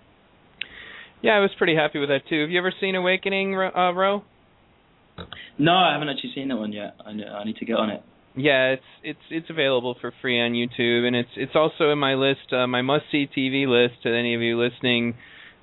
[1.22, 2.40] Yeah, I was pretty happy with that too.
[2.42, 4.24] Have you ever seen Awakening, Ro- uh, Ro?
[5.58, 6.96] No, I haven't actually seen that one yet.
[7.04, 8.02] I, I need to get on it.
[8.36, 12.14] Yeah, it's it's it's available for free on YouTube, and it's it's also in my
[12.14, 14.02] list, uh, my must see TV list.
[14.04, 15.14] To any of you listening,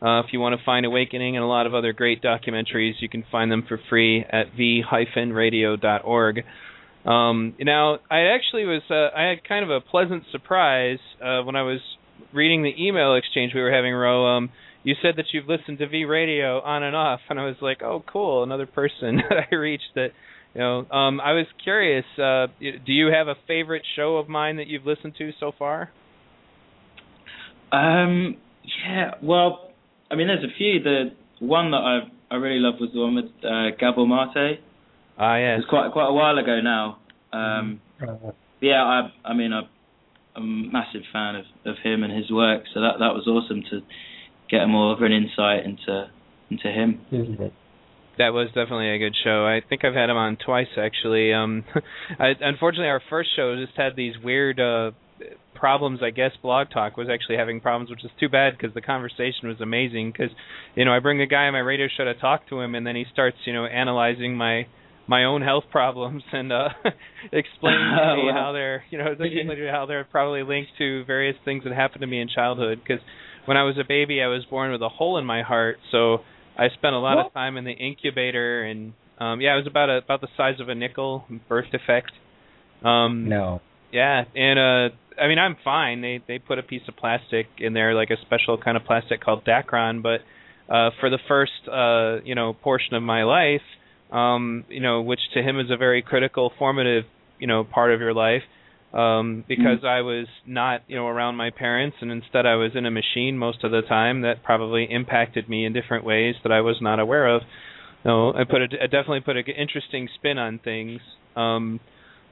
[0.02, 3.08] uh, if you want to find Awakening and a lot of other great documentaries, you
[3.08, 6.44] can find them for free at v-radio.org.
[7.06, 11.56] Um, now, I actually was uh, I had kind of a pleasant surprise uh, when
[11.56, 11.80] I was
[12.34, 13.94] reading the email exchange we were having.
[13.94, 14.50] Ro, um,
[14.84, 17.82] you said that you've listened to V Radio on and off, and I was like,
[17.82, 20.10] oh, cool, another person that I reached that
[20.54, 22.06] you know, um, I was curious.
[22.18, 25.92] Uh, do you have a favorite show of mine that you've listened to so far?
[27.72, 28.38] Um,
[28.86, 29.72] yeah, well,
[30.10, 30.82] I mean, there's a few.
[30.82, 32.00] The one that I
[32.34, 34.60] I really loved was the one with uh, Gabor Mate.
[35.18, 36.98] Ah, It was quite quite a while ago now.
[37.34, 38.32] Um, Uh,
[38.62, 39.62] yeah, I I mean, I,
[40.36, 42.64] I'm a massive fan of of him and his work.
[42.74, 43.82] So that that was awesome to
[44.50, 46.10] get more of an insight into
[46.50, 47.02] into him.
[47.10, 47.54] he's great.
[48.18, 49.46] That was definitely a good show.
[49.46, 51.34] I think I've had him on twice actually.
[51.34, 51.64] Um,
[52.20, 54.92] I, unfortunately, our first show just had these weird uh,
[55.56, 56.00] problems.
[56.04, 59.48] I guess Blog Talk was actually having problems, which is too bad because the conversation
[59.48, 60.12] was amazing.
[60.12, 60.32] Because
[60.76, 62.86] you know, I bring the guy on my radio show to talk to him, and
[62.86, 64.65] then he starts you know analyzing my
[65.08, 66.68] my own health problems and uh
[67.32, 68.32] explaining to me Wow.
[68.34, 69.15] how they're you know
[69.72, 73.02] how they're probably linked to various things that happened to me in childhood because
[73.46, 76.18] when I was a baby I was born with a hole in my heart so
[76.58, 77.28] I spent a lot What?
[77.28, 80.60] of time in the incubator and um yeah it was about a, about the size
[80.60, 82.12] of a nickel birth defect
[82.84, 83.62] um No.
[83.92, 86.02] yeah, and uh I mean I'm fine.
[86.02, 89.22] They they put a piece of plastic in there like a special kind of plastic
[89.22, 90.22] called Dacron, but
[90.74, 93.66] uh for the first uh you know portion of my life,
[94.12, 97.06] um you know which to him is a very critical formative,
[97.40, 98.44] you know, part of your life.
[98.98, 99.87] Um because mm.
[99.87, 103.37] I was not you know around my parents and instead I was in a machine
[103.37, 107.00] most of the time that probably impacted me in different ways that I was not
[107.00, 107.43] aware of.
[108.04, 111.00] No, I put a, I definitely put an interesting spin on things.
[111.35, 111.79] Um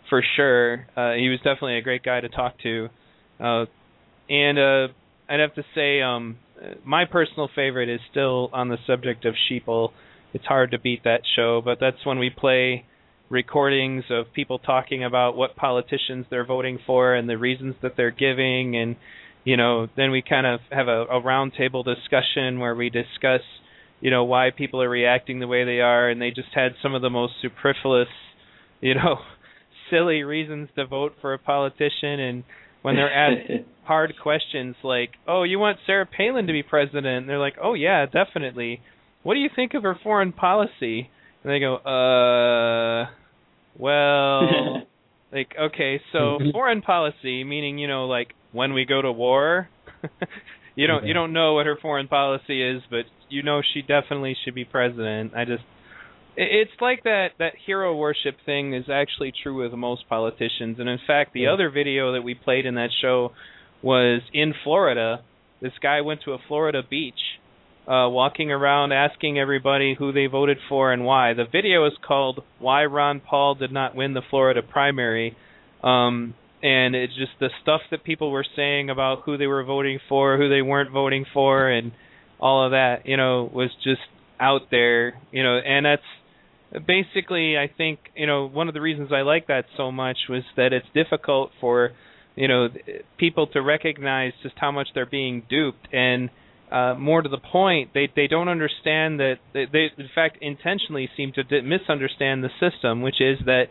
[0.09, 0.87] for sure.
[0.97, 2.89] Uh he was definitely a great guy to talk to.
[3.39, 3.65] Uh
[4.27, 4.87] and uh
[5.29, 6.37] I'd have to say um
[6.83, 9.89] my personal favorite is still on the subject of Sheeple.
[10.33, 12.85] It's hard to beat that show, but that's when we play
[13.29, 18.11] recordings of people talking about what politicians they're voting for and the reasons that they're
[18.11, 18.75] giving.
[18.75, 18.95] And
[19.43, 23.41] you know then we kind of have a, a roundtable discussion where we discuss
[24.01, 26.09] you know why people are reacting the way they are.
[26.09, 28.09] And they just had some of the most superfluous
[28.81, 29.17] you know
[29.89, 32.19] silly reasons to vote for a politician.
[32.19, 32.43] And
[32.81, 37.05] when they're asked hard questions like oh you want Sarah Palin to be president?
[37.05, 38.81] and they're like oh yeah definitely.
[39.23, 41.09] What do you think of her foreign policy
[41.45, 43.05] and they go, uh,
[43.77, 44.81] well,
[45.31, 49.69] like, okay, so foreign policy, meaning, you know, like when we go to war,
[50.75, 54.35] you don't you don't know what her foreign policy is, but you know she definitely
[54.43, 55.33] should be president.
[55.35, 55.63] I just
[56.35, 60.99] it's like that that hero worship thing is actually true with most politicians and in
[61.05, 61.53] fact the yeah.
[61.53, 63.31] other video that we played in that show
[63.81, 65.23] was in Florida
[65.61, 67.39] this guy went to a Florida beach
[67.87, 71.33] uh, walking around asking everybody who they voted for and why.
[71.33, 75.35] The video is called "Why Ron Paul Did Not Win the Florida Primary,"
[75.83, 76.33] um,
[76.63, 80.37] and it's just the stuff that people were saying about who they were voting for,
[80.37, 81.91] who they weren't voting for, and
[82.39, 83.05] all of that.
[83.05, 84.01] You know, was just
[84.39, 85.21] out there.
[85.31, 89.47] You know, and that's basically, I think, you know, one of the reasons I like
[89.47, 91.91] that so much was that it's difficult for
[92.35, 92.67] you know
[93.17, 96.29] people to recognize just how much they're being duped and
[96.71, 101.09] uh, more to the point, they they don't understand that they, they in fact intentionally
[101.15, 103.65] seem to misunderstand the system, which is that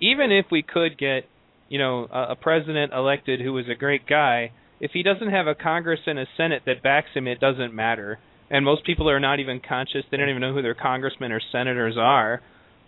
[0.00, 1.24] even if we could get
[1.68, 5.46] you know a, a president elected who is a great guy, if he doesn't have
[5.46, 8.18] a Congress and a Senate that backs him, it doesn't matter.
[8.50, 11.40] And most people are not even conscious; they don't even know who their congressmen or
[11.52, 12.40] senators are.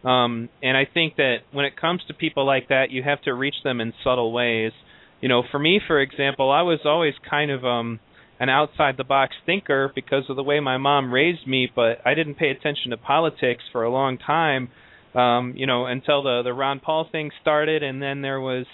[0.04, 3.32] Um, and I think that when it comes to people like that, you have to
[3.32, 4.72] reach them in subtle ways.
[5.20, 8.00] You know, for me, for example, I was always kind of um,
[8.44, 12.12] an outside the box thinker because of the way my mom raised me, but I
[12.12, 14.68] didn't pay attention to politics for a long time.
[15.14, 18.66] Um, you know, until the the Ron Paul thing started, and then there was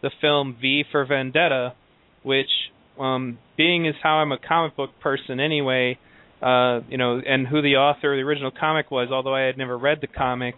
[0.00, 1.74] the film V for Vendetta,
[2.22, 2.48] which,
[2.98, 5.98] um, being as how I'm a comic book person anyway,
[6.40, 9.58] uh, you know, and who the author of the original comic was, although I had
[9.58, 10.54] never read the comic,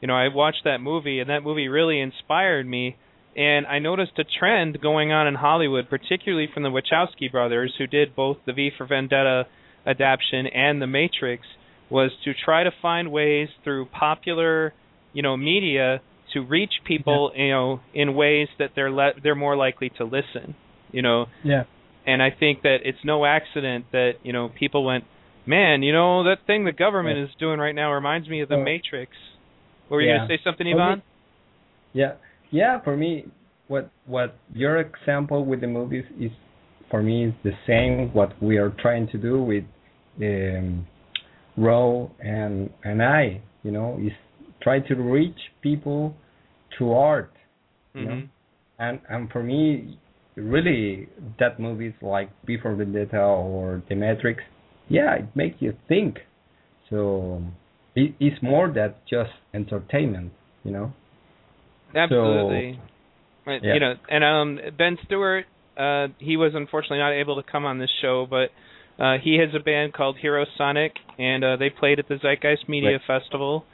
[0.00, 2.96] you know, I watched that movie, and that movie really inspired me
[3.36, 7.86] and I noticed a trend going on in Hollywood, particularly from the Wachowski brothers, who
[7.86, 9.46] did both the V for Vendetta
[9.86, 11.44] adaptation and The Matrix,
[11.90, 14.72] was to try to find ways through popular,
[15.12, 16.00] you know, media
[16.32, 17.42] to reach people, yeah.
[17.42, 20.54] you know, in ways that they're le- they're more likely to listen,
[20.92, 21.26] you know.
[21.42, 21.64] Yeah.
[22.06, 25.04] And I think that it's no accident that you know people went,
[25.46, 27.24] man, you know that thing the government yeah.
[27.24, 28.64] is doing right now reminds me of The oh.
[28.64, 29.12] Matrix.
[29.90, 30.18] Were you yeah.
[30.18, 31.02] going to say something, Ivan?
[31.92, 32.14] Yeah
[32.54, 33.26] yeah, for me,
[33.66, 36.30] what what your example with the movies is
[36.88, 38.14] for me is the same.
[38.14, 39.64] What we are trying to do with
[40.22, 40.86] um,
[41.56, 44.12] Ro and and I, you know, is
[44.62, 46.14] try to reach people
[46.78, 47.32] through art,
[47.92, 48.10] you mm-hmm.
[48.10, 48.22] know,
[48.78, 49.98] and and for me,
[50.36, 51.08] really,
[51.40, 54.44] that movies like Before for Vendetta or The Matrix,
[54.88, 56.18] yeah, it makes you think.
[56.88, 57.42] So
[57.96, 60.30] it, it's more than just entertainment,
[60.62, 60.92] you know.
[61.94, 62.80] Absolutely.
[63.44, 63.74] So, yeah.
[63.74, 65.44] You know, and um, Ben Stewart,
[65.76, 68.50] uh, he was unfortunately not able to come on this show, but
[69.02, 72.68] uh, he has a band called Hero Sonic, and uh, they played at the Zeitgeist
[72.68, 73.20] Media right.
[73.20, 73.64] Festival.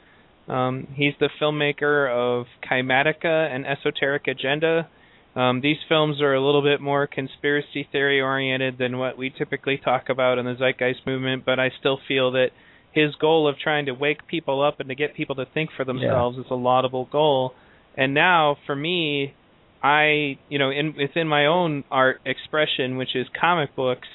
[0.47, 4.89] Um, he's the filmmaker of Kymatica and Esoteric Agenda.
[5.35, 9.79] Um, these films are a little bit more conspiracy theory oriented than what we typically
[9.81, 12.47] talk about in the Zeitgeist movement, but I still feel that
[12.91, 15.85] his goal of trying to wake people up and to get people to think for
[15.85, 16.43] themselves yeah.
[16.43, 17.53] is a laudable goal.
[17.97, 19.33] And now for me,
[19.83, 24.07] I you know in within my own art expression, which is comic books,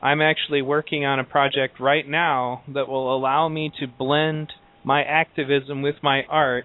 [0.00, 4.52] I'm actually working on a project right now that will allow me to blend
[4.84, 6.64] my activism with my art.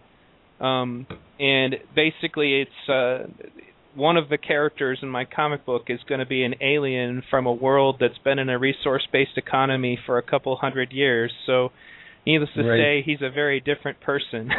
[0.60, 1.05] Um,
[1.39, 3.28] and basically, it's uh,
[3.93, 7.45] one of the characters in my comic book is going to be an alien from
[7.45, 11.32] a world that's been in a resource-based economy for a couple hundred years.
[11.45, 11.70] So,
[12.26, 12.80] needless to right.
[12.80, 14.49] say, he's a very different person.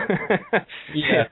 [0.94, 1.24] yeah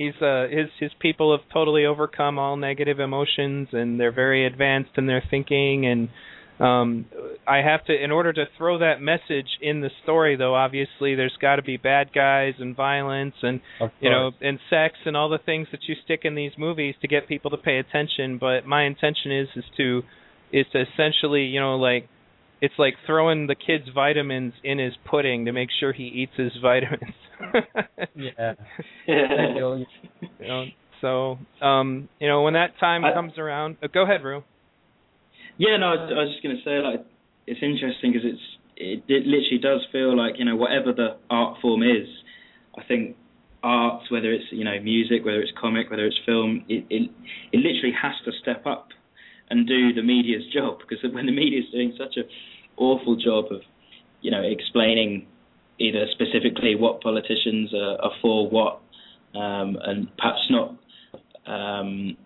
[0.00, 4.90] he's uh his his people have totally overcome all negative emotions and they're very advanced
[4.96, 6.08] in their thinking and
[6.60, 7.06] Um,
[7.48, 10.54] I have to, in order to throw that message in the story, though.
[10.54, 13.62] Obviously, there's got to be bad guys and violence and
[14.00, 17.08] you know and sex and all the things that you stick in these movies to
[17.08, 18.36] get people to pay attention.
[18.38, 20.02] But my intention is is to
[20.52, 22.10] is to essentially, you know, like
[22.60, 26.52] it's like throwing the kid's vitamins in his pudding to make sure he eats his
[26.62, 27.16] vitamins.
[28.14, 28.54] Yeah.
[29.06, 30.64] you know,
[31.00, 34.42] so, um, you know, when that time I, comes around, uh, go ahead, Rue.
[35.56, 37.04] Yeah, no, I, I was just going to say, like,
[37.46, 41.58] it's interesting because it's it, it literally does feel like you know whatever the art
[41.60, 42.08] form is,
[42.78, 43.16] I think
[43.62, 47.10] art, whether it's you know music, whether it's comic, whether it's film, it it,
[47.52, 48.88] it literally has to step up
[49.50, 52.22] and do the media's job because when the media is doing such a
[52.76, 53.60] awful job of
[54.22, 55.26] you know explaining
[55.80, 58.80] either specifically what politicians are, are for what
[59.34, 60.76] um, and perhaps not
[61.46, 62.16] um,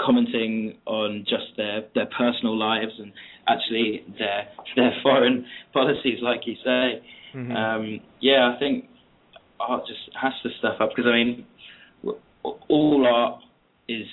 [0.00, 3.12] commenting on just their their personal lives and
[3.48, 7.02] actually their their foreign policies, like you say.
[7.34, 7.52] Mm-hmm.
[7.52, 8.86] Um, yeah, I think
[9.60, 11.46] art just has to step up because I mean,
[12.68, 13.42] all art
[13.88, 14.06] is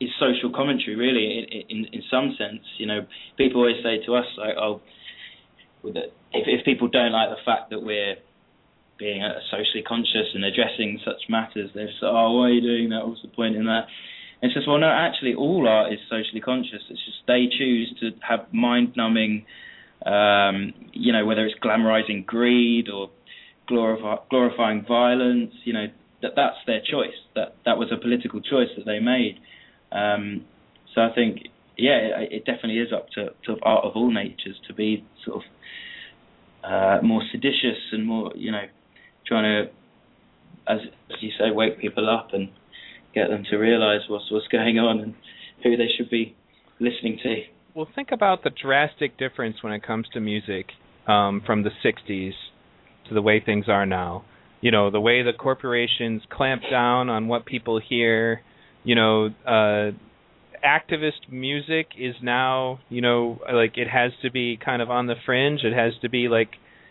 [0.00, 1.38] is social commentary, really.
[1.38, 3.06] In, in in some sense, you know,
[3.36, 4.80] people always say to us like, "Oh,
[5.84, 8.16] if if people don't like the fact that we're
[8.98, 12.90] being uh, socially conscious and addressing such matters, they say, "Oh, why are you doing
[12.90, 13.06] that?
[13.06, 13.86] What's the point in that?"
[14.40, 16.82] And just, well, no, actually, all art is socially conscious.
[16.88, 19.44] It's just they choose to have mind-numbing,
[20.06, 23.10] um, you know, whether it's glamorizing greed or
[23.66, 25.52] glorify, glorifying violence.
[25.64, 25.86] You know,
[26.22, 27.18] that that's their choice.
[27.34, 29.40] That that was a political choice that they made.
[29.90, 30.44] Um,
[30.94, 31.48] so I think,
[31.78, 35.36] yeah, it, it, definitely is up to, to art of all natures to be sort
[35.36, 35.42] of
[36.64, 38.64] uh, more seditious and more, you know,
[39.26, 39.70] trying to,
[40.70, 42.48] as, as you say, wake people up and
[43.14, 45.14] get them to realise what's what's going on and
[45.62, 46.36] who they should be
[46.80, 47.36] listening to.
[47.74, 50.66] Well, think about the drastic difference when it comes to music
[51.06, 52.32] um, from the '60s
[53.08, 54.24] to the way things are now.
[54.60, 58.42] You know, the way the corporations clamp down on what people hear.
[58.82, 59.96] You know, uh,
[60.64, 65.14] activist music is now, you know, like it has to be kind of on the
[65.26, 65.60] fringe.
[65.64, 66.50] It has to be like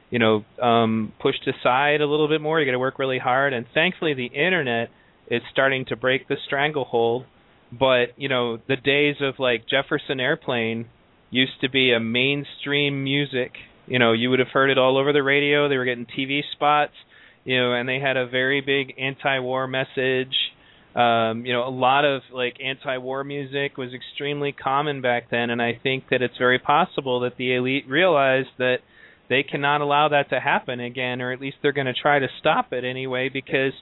[0.10, 2.60] you know um pushed aside a little bit more.
[2.60, 3.54] You got to work really hard.
[3.54, 4.90] And thankfully the internet
[5.30, 7.26] is starting to break the stranglehold.
[7.72, 10.88] But you know the days of like Jefferson Airplane
[11.30, 13.52] used to be a mainstream music.
[13.86, 15.68] You know you would have heard it all over the radio.
[15.68, 16.94] They were getting TV spots
[17.48, 20.36] you know and they had a very big anti-war message
[20.98, 25.62] um you know a lot of like anti-war music was extremely common back then and
[25.62, 28.78] I think that it's very possible that the elite realized that
[29.30, 32.28] they cannot allow that to happen again, or at least they're going to try to
[32.40, 33.74] stop it anyway because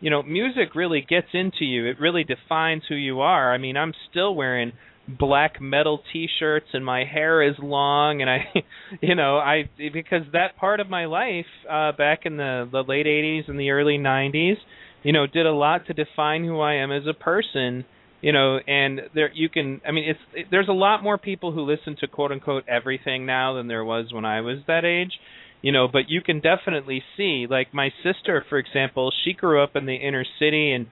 [0.00, 1.86] you know music really gets into you.
[1.86, 3.52] It really defines who you are.
[3.52, 4.72] I mean, I'm still wearing
[5.06, 8.38] black metal t-shirts and my hair is long and I
[9.02, 13.04] you know I because that part of my life uh back in the the late
[13.04, 14.56] 80s and the early 90s
[15.04, 17.84] you know did a lot to define who I am as a person
[18.24, 21.52] you know and there you can i mean it's it, there's a lot more people
[21.52, 25.12] who listen to quote unquote everything now than there was when i was that age
[25.60, 29.76] you know but you can definitely see like my sister for example she grew up
[29.76, 30.86] in the inner city and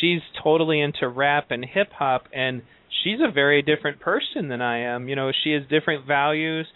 [0.00, 2.62] she's totally into rap and hip hop and
[3.02, 6.68] she's a very different person than i am you know she has different values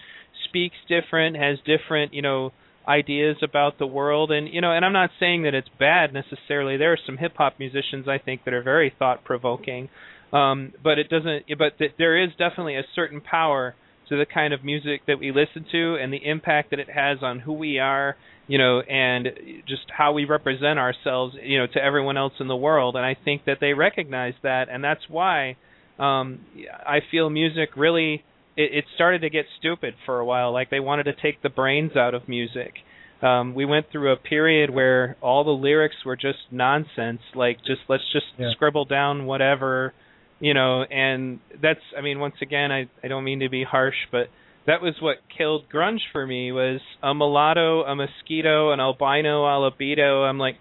[0.49, 2.51] speaks different has different you know
[2.91, 4.30] ideas about the world.
[4.30, 6.76] And you know and I'm not saying that it's bad necessarily.
[6.76, 9.88] There are some hip hop musicians I think that are very thought provoking
[10.32, 13.74] um but it doesn't but th- there is definitely a certain power
[14.09, 17.18] to the kind of music that we listen to and the impact that it has
[17.22, 18.16] on who we are
[18.51, 19.28] you know and
[19.68, 22.97] just how we represent ourselves you know to everyone else in the world.
[22.97, 24.68] And I think that they recognize that.
[24.68, 25.57] And that's why
[25.99, 26.41] um
[26.84, 28.24] I feel music really
[28.61, 30.52] it, it started to get stupid for a while.
[30.52, 32.74] Like they wanted to take the brains out of music.
[33.22, 37.20] Um, we went through a period where all the lyrics were just nonsense.
[37.34, 38.48] Like just let's just yeah.
[38.52, 39.92] scribble down whatever,
[40.38, 40.82] you know.
[40.82, 44.28] And that's I mean once again I I don't mean to be harsh, but
[44.66, 49.56] that was what killed grunge for me was a mulatto, a mosquito, an albino, a
[49.58, 50.22] libido.
[50.24, 50.56] I'm like,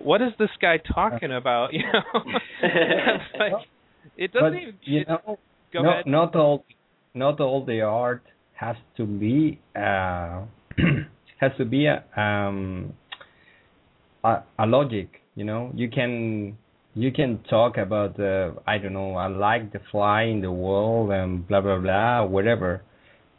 [0.00, 1.70] what is this guy talking about?
[1.72, 2.20] You know,
[3.38, 3.52] like,
[4.16, 4.74] it doesn't but, even.
[4.82, 5.38] You know,
[5.72, 6.06] go no, ahead.
[6.06, 6.64] not all
[7.14, 8.22] not all the art
[8.54, 10.42] has to be uh,
[11.40, 12.92] has to be a, um,
[14.24, 15.20] a, a logic.
[15.34, 16.58] You know, you can
[16.94, 21.10] you can talk about uh, I don't know I like the fly in the wall
[21.12, 22.82] and blah blah blah whatever,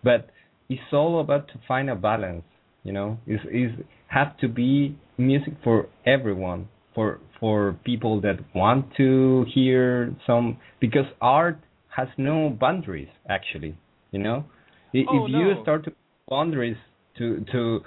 [0.04, 0.30] but
[0.70, 2.44] it's all about to find a balance.
[2.84, 3.72] You know, is is
[4.08, 11.06] have to be music for everyone for for people that want to hear some because
[11.22, 11.60] art
[11.96, 13.78] has no boundaries actually.
[14.12, 14.46] You know,
[14.94, 15.62] if Oh, you no.
[15.62, 15.94] start to
[16.30, 16.78] boundaries
[17.18, 17.82] to to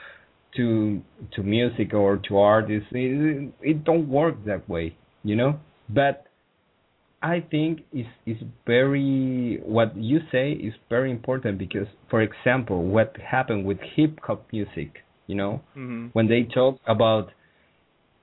[0.56, 4.96] to to music or to artists, it, it don't work that way.
[5.22, 6.26] You know, but
[7.22, 8.36] I think is is
[8.66, 14.46] very what you say is very important because, for example, what happened with hip hop
[14.52, 17.30] music, you know, hmm when they talk about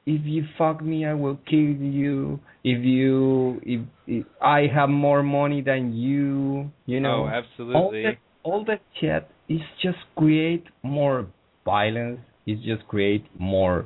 [0.10, 2.40] if you fuck me, I will kill you.
[2.64, 7.92] If you if, if I have more money than you, you know, oh, absolutely all
[7.92, 11.28] that all that shit is just create more
[11.64, 12.20] violence.
[12.48, 13.86] It just create more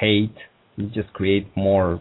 [0.00, 0.36] hate.
[0.78, 2.00] It just create more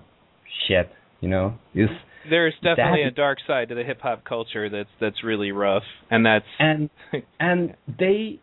[0.67, 0.89] shit.
[1.19, 1.91] You know, it's
[2.29, 5.87] There's definitely that- a dark side to the hip hop culture that's that's really rough,
[6.09, 6.89] and that's and
[7.39, 8.39] and they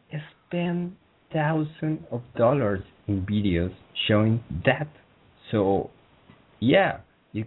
[0.47, 0.97] spend
[1.33, 3.75] thousands of dollars in videos
[4.07, 4.89] showing that.
[5.51, 5.91] So,
[6.61, 6.99] yeah,
[7.33, 7.47] it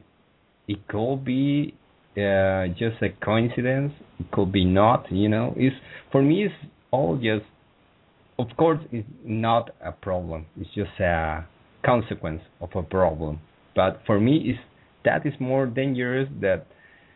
[0.68, 1.76] it could be
[2.18, 3.94] uh, just a coincidence.
[4.20, 5.12] It could be not.
[5.12, 5.76] You know, it's
[6.12, 6.46] for me.
[6.46, 6.56] It's
[6.92, 7.46] all just.
[8.40, 10.46] Of course, it's not a problem.
[10.60, 11.48] It's just a
[11.84, 13.40] consequence of a problem.
[13.76, 14.58] But for me, is
[15.06, 16.68] that is more dangerous that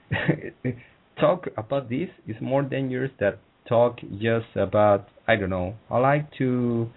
[1.19, 5.75] talk about this is more dangerous that talk just about I don't know.
[5.89, 6.89] I like to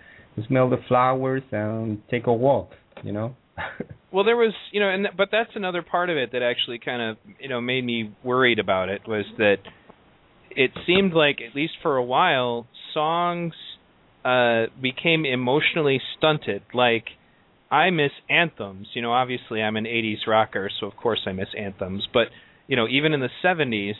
[0.49, 2.71] smell the flowers and take a walk,
[3.03, 3.37] you know.
[4.15, 6.79] Well, there was, you know, and th- but that's another part of it that actually
[6.79, 9.57] kind of, you know, made me worried about it was that
[10.53, 13.55] it seemed like at least for a while songs
[14.25, 16.63] uh became emotionally stunted.
[16.73, 17.07] Like
[17.73, 18.87] I miss anthems.
[18.95, 22.29] You know, obviously I'm an 80s rocker, so of course I miss anthems, but
[22.69, 23.95] you know, even in the 70s,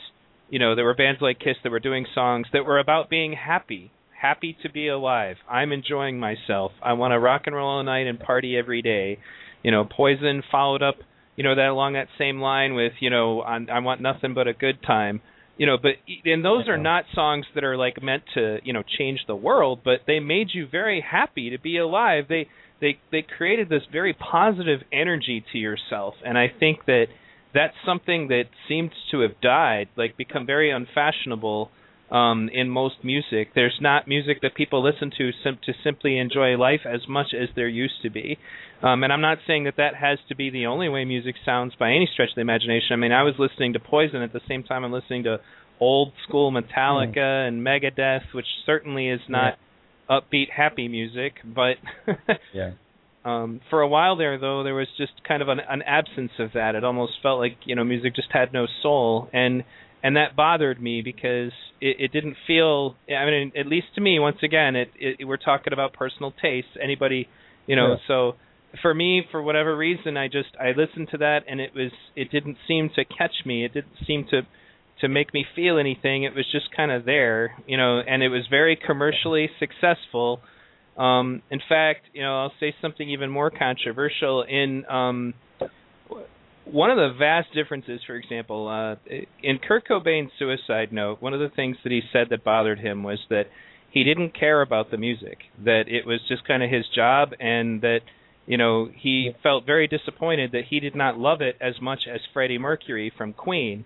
[0.49, 3.33] you know, there were bands like Kiss that were doing songs that were about being
[3.33, 5.37] happy, happy to be alive.
[5.49, 6.71] I'm enjoying myself.
[6.83, 9.19] I want to rock and roll all night and party every day.
[9.63, 10.95] You know, Poison followed up,
[11.35, 14.47] you know, that along that same line with, you know, on, I want nothing but
[14.47, 15.21] a good time.
[15.57, 15.93] You know, but
[16.25, 19.79] and those are not songs that are like meant to, you know, change the world,
[19.85, 22.25] but they made you very happy to be alive.
[22.27, 22.49] They
[22.81, 27.05] they they created this very positive energy to yourself, and I think that
[27.53, 31.71] that's something that seems to have died, like become very unfashionable
[32.11, 33.49] um, in most music.
[33.55, 37.49] There's not music that people listen to sim- to simply enjoy life as much as
[37.55, 38.37] there used to be.
[38.83, 41.73] Um, and I'm not saying that that has to be the only way music sounds
[41.79, 42.89] by any stretch of the imagination.
[42.91, 45.39] I mean, I was listening to Poison at the same time I'm listening to
[45.79, 49.57] old school Metallica and Megadeth, which certainly is not
[50.09, 51.75] upbeat, happy music, but
[52.53, 52.71] yeah.
[53.23, 56.51] um, for a while there, though, there was just kind of an, an absence of
[56.53, 56.75] that.
[56.75, 59.63] It almost felt like you know music just had no soul, and
[60.05, 61.51] and that bothered me because
[61.81, 62.95] it, it didn't feel.
[63.09, 66.69] I mean, at least to me, once again, it, it we're talking about personal tastes.
[66.81, 67.27] Anybody,
[67.65, 67.97] you know, Yeah.
[68.07, 68.35] so
[68.83, 72.29] for me, for whatever reason, I just I listened to that, and it was it
[72.29, 73.65] didn't seem to catch me.
[73.65, 74.41] It didn't seem to
[75.01, 76.21] to make me feel anything.
[76.21, 80.39] It was just kind of there, you know, and it was very commercially successful.
[80.97, 84.43] Um, in fact, you know, I'll say something even more controversial.
[84.43, 85.33] In um,
[86.65, 88.95] one of the vast differences, for example, uh,
[89.43, 93.03] in Kurt Cobain's suicide note, one of the things that he said that bothered him
[93.03, 93.45] was that
[93.91, 97.81] he didn't care about the music, that it was just kind of his job, and
[97.81, 97.99] that
[98.45, 102.19] you know he felt very disappointed that he did not love it as much as
[102.33, 103.85] Freddie Mercury from Queen.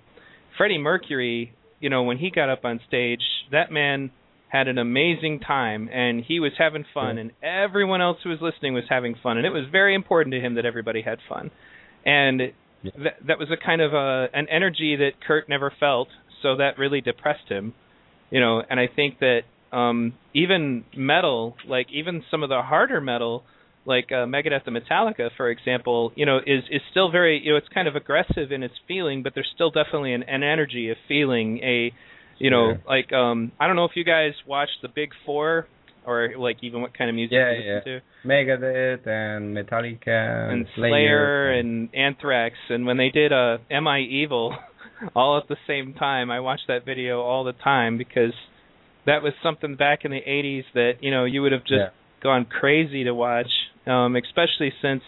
[0.58, 3.22] Freddie Mercury, you know, when he got up on stage,
[3.52, 4.12] that man
[4.48, 8.74] had an amazing time and he was having fun and everyone else who was listening
[8.74, 11.52] was having fun and it was very important to him that everybody had fun.
[12.06, 12.42] And.
[12.84, 16.08] That that was a kind of a an energy that Kurt never felt,
[16.42, 17.74] so that really depressed him.
[18.30, 23.02] You know, and I think that um even metal, like even some of the harder
[23.02, 23.44] metal
[23.86, 27.58] like uh, Megadeth and Metallica, for example, you know, is is still very, you know,
[27.58, 30.98] it's kind of aggressive in its feeling, but there's still definitely an, an energy of
[31.08, 31.92] feeling a,
[32.38, 32.82] you know, Sure.
[32.88, 35.68] like um, I don't know if you guys watch the Big Four
[36.10, 38.00] or like even what kind of music Yeah, you listen yeah.
[38.00, 43.88] to, Megadeth and Metallica and Slayer, Slayer and Anthrax, and when they did uh, "Am
[43.88, 44.56] I Evil"
[45.16, 48.34] all at the same time, I watched that video all the time because
[49.06, 51.90] that was something back in the '80s that you know you would have just Yeah.
[52.22, 53.52] gone crazy to watch,
[53.86, 55.04] um, especially since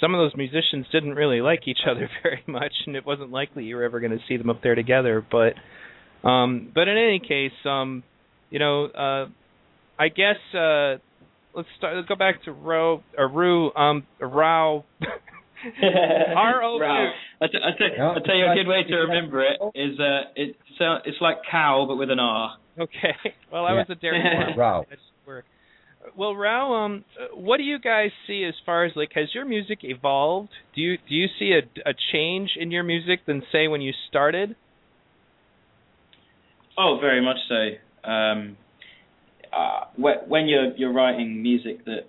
[0.00, 3.64] some of those musicians didn't really like each other very much, and it wasn't likely
[3.64, 5.24] you were ever going to see them up there together.
[5.30, 5.54] But,
[6.28, 8.02] um, but in any case, um,
[8.50, 9.26] you know, uh,
[9.98, 10.96] I guess uh,
[11.54, 11.96] let's start.
[11.96, 14.84] Let's go back to Ro or Ru, um, Rao.
[15.82, 16.80] R-O-U.
[16.80, 17.12] Rao.
[17.40, 19.98] I t- I t- No, I tell you a good way to remember it is
[19.98, 22.56] uh, it's uh, it's like cow but with an R.
[22.78, 23.14] Okay.
[23.52, 23.78] Well, I Yeah.
[23.78, 24.52] was a dairy farm.
[24.58, 24.80] Rao.
[24.82, 25.44] That should work.
[26.16, 29.44] Well, Rao, um, uh, what do you guys see as far as like has your
[29.46, 30.50] music evolved?
[30.74, 33.92] Do you do you see a a change in your music than say when you
[34.08, 34.54] started?
[36.78, 38.08] Oh, very much so.
[38.10, 38.56] Um,
[39.56, 42.06] uh, when you're you're writing music that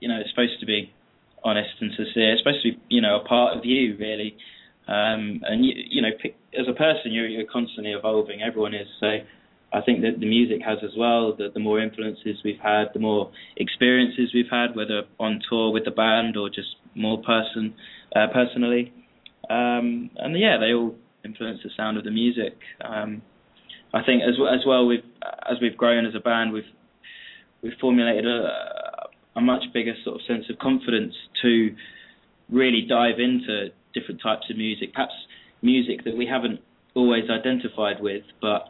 [0.00, 0.92] you know is supposed to be
[1.44, 4.36] honest and sincere, it's supposed to be you know a part of you really,
[4.88, 6.10] um, and you, you know
[6.58, 8.42] as a person you're you're constantly evolving.
[8.42, 9.18] Everyone is so.
[9.74, 11.34] I think that the music has as well.
[11.38, 15.84] That the more influences we've had, the more experiences we've had, whether on tour with
[15.84, 17.74] the band or just more person
[18.14, 18.92] uh, personally.
[19.48, 22.58] Um, and yeah, they all influence the sound of the music.
[22.84, 23.22] Um,
[23.94, 25.04] I think as as well we've
[25.50, 26.64] as we've grown as a band, we've
[27.62, 31.74] we've formulated a, a much bigger sort of sense of confidence to
[32.50, 35.14] really dive into different types of music, perhaps
[35.62, 36.60] music that we haven't
[36.94, 38.68] always identified with, but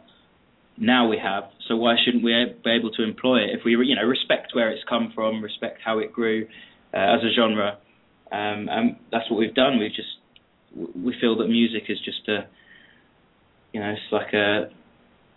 [0.77, 1.45] now we have.
[1.67, 2.33] So why shouldn't we
[2.63, 5.79] be able to employ it if we, you know, respect where it's come from, respect
[5.83, 6.47] how it grew
[6.93, 7.77] uh, as a genre,
[8.31, 9.79] um, and that's what we've done.
[9.79, 10.07] We've just
[10.75, 12.47] we feel that music is just a,
[13.73, 14.69] you know, it's like a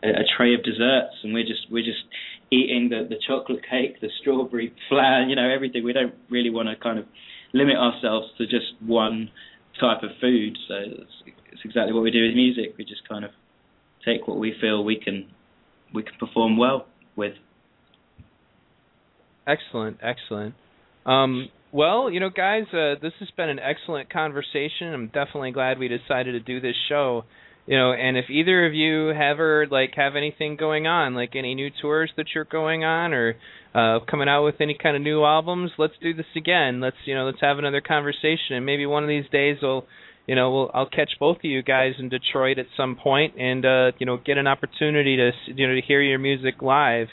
[0.02, 2.04] a, tray of desserts, and we're just we're just
[2.50, 5.84] eating the the chocolate cake, the strawberry flan, you know, everything.
[5.84, 7.06] We don't really want to kind of
[7.52, 9.30] limit ourselves to just one
[9.80, 10.56] type of food.
[10.68, 11.10] So it's,
[11.52, 12.74] it's exactly what we do with music.
[12.78, 13.30] We just kind of
[14.04, 15.28] take what we feel we can
[15.94, 16.86] we can perform well
[17.16, 17.34] with.
[19.46, 20.54] Excellent, excellent.
[21.04, 24.92] Um, well, you know, guys, uh, this has been an excellent conversation.
[24.92, 27.24] I'm definitely glad we decided to do this show.
[27.66, 31.54] You know, and if either of you ever like have anything going on, like any
[31.56, 33.34] new tours that you're going on, or
[33.74, 36.80] uh, coming out with any kind of new albums, let's do this again.
[36.80, 39.84] Let's you know, let's have another conversation, and maybe one of these days we'll,
[40.28, 43.64] you know, we'll I'll catch both of you guys in Detroit at some point, and
[43.66, 47.08] uh, you know, get an opportunity to you know to hear your music live.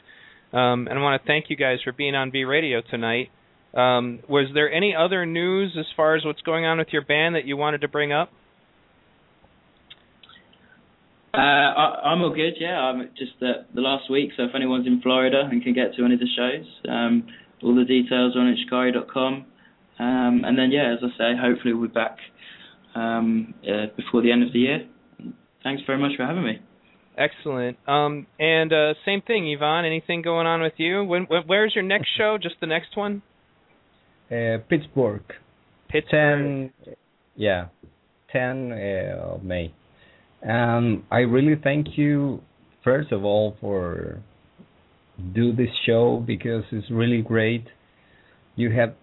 [0.54, 3.30] Um, and I want to thank you guys for being on V Radio tonight.
[3.74, 7.34] Um, was there any other news as far as what's going on with your band
[7.34, 8.30] that you wanted to bring up?
[11.34, 12.54] Uh, I, am all good.
[12.60, 14.32] Yeah, I'm just uh, the last week.
[14.38, 17.28] So if anyone's in Florida and can get to any of the shows, um,
[17.64, 19.46] all the details are on shikari.com.
[20.00, 22.18] Um, and then yeah, as I say, hopefully we'll be back
[22.94, 24.88] um, uh, before the end of the year.
[25.64, 26.60] Thanks very much for having me.
[27.18, 27.78] Excellent.
[27.88, 29.86] Um, and uh, same thing, Ivan.
[29.86, 31.04] Anything going on with you?
[31.04, 32.38] When, when, where's your next show?
[32.42, 33.24] Just the next one?
[34.30, 35.24] Uh, Pittsburgh.
[35.90, 36.72] Pittsburgh.
[36.86, 36.96] 10,
[37.36, 37.68] yeah,
[38.32, 39.74] 10 uh, of May.
[40.48, 42.42] Um, I really thank you,
[42.84, 44.22] first of all, for
[45.34, 47.66] do this show because it's really great.
[48.56, 48.96] You have,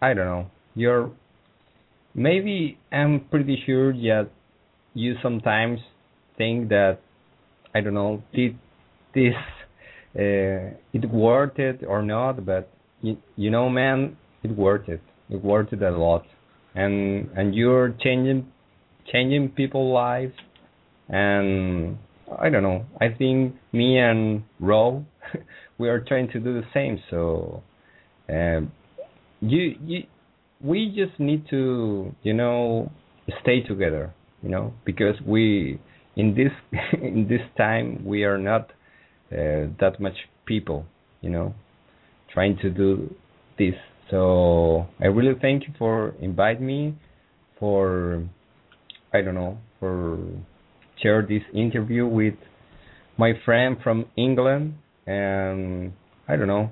[0.00, 1.10] I don't know, you're
[2.14, 4.30] maybe I'm pretty sure that
[4.94, 5.80] you sometimes
[6.38, 6.98] think that
[7.74, 8.58] I don't know did
[9.14, 9.34] this
[10.18, 12.70] uh, it worth it or not, but
[13.02, 15.02] you, you know, man, it worth it.
[15.28, 16.24] It worth it a lot,
[16.74, 18.46] and and you're changing
[19.12, 20.32] changing people's lives,
[21.08, 21.98] and
[22.40, 22.84] I don't know.
[23.00, 25.04] I think me and Ro,
[25.78, 27.00] we are trying to do the same.
[27.10, 27.62] So,
[28.28, 28.72] um,
[29.40, 30.02] you you
[30.60, 32.90] we just need to you know
[33.42, 35.80] stay together, you know, because we
[36.16, 36.52] in this
[37.02, 38.70] in this time we are not
[39.32, 40.86] uh, that much people,
[41.20, 41.54] you know,
[42.32, 43.14] trying to do
[43.58, 43.74] this
[44.10, 46.94] so I really thank you for inviting me,
[47.58, 48.22] for
[49.12, 50.18] I don't know, for
[51.06, 52.34] share this interview with
[53.16, 54.74] my friend from England,
[55.06, 55.92] and
[56.28, 56.70] I don't know,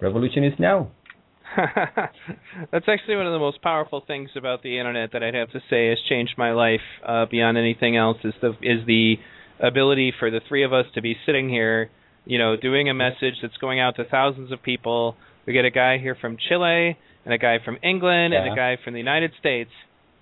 [0.00, 0.90] revolution is now.
[1.56, 5.60] That's actually one of the most powerful things about the internet that I'd have to
[5.70, 8.18] say has changed my life uh, beyond anything else.
[8.24, 9.14] Is the is the
[9.62, 11.88] ability for the three of us to be sitting here,
[12.24, 15.16] you know, doing a message that's going out to thousands of people
[15.46, 18.42] we get a guy here from Chile and a guy from England yeah.
[18.42, 19.70] and a guy from the United States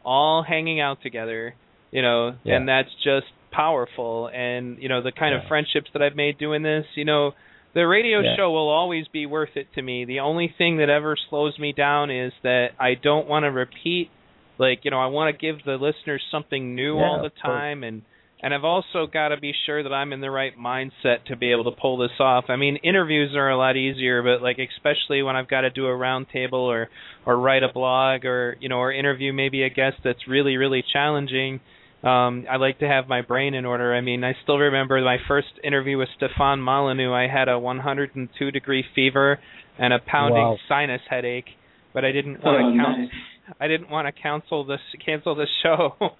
[0.05, 1.55] all hanging out together,
[1.95, 2.57] you know, yeah.
[2.57, 5.41] and that's just powerful and you know the kind yeah.
[5.41, 7.33] of friendships that I've made doing this, you know,
[7.73, 10.05] the radio show will always be worth it to me.
[10.05, 14.11] The only thing that ever slows me down is that I don't want to repeat
[14.59, 18.03] like, you know, I want to give the listeners something new all the time and
[18.43, 21.53] and I've also got to be sure that I'm in the right mindset to be
[21.53, 22.45] able to pull this off.
[22.49, 25.87] I mean, interviews are a lot easier, but like especially when I've got to do
[25.87, 26.91] a roundtable or
[27.25, 30.85] or write a blog or you know or interview maybe a guest that's really really
[30.93, 31.61] challenging.
[32.05, 33.95] Um, I like to have my brain in order.
[33.95, 37.13] I mean, I still remember my first interview with Stefan Molyneux.
[37.13, 39.39] I had a 102 degree fever
[39.79, 40.59] and a pounding wow.
[40.69, 41.49] sinus headache,
[41.95, 42.99] but I didn't want to oh, count.
[43.01, 43.57] Nice.
[43.61, 45.95] I didn't want to cancel this cancel the show,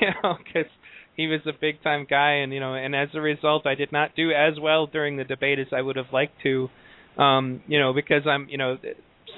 [0.00, 0.70] you know, because
[1.16, 3.92] he was a big time guy and you know and as a result I did
[3.92, 6.68] not do as well during the debate as I would have liked to
[7.18, 8.78] um you know because I'm you know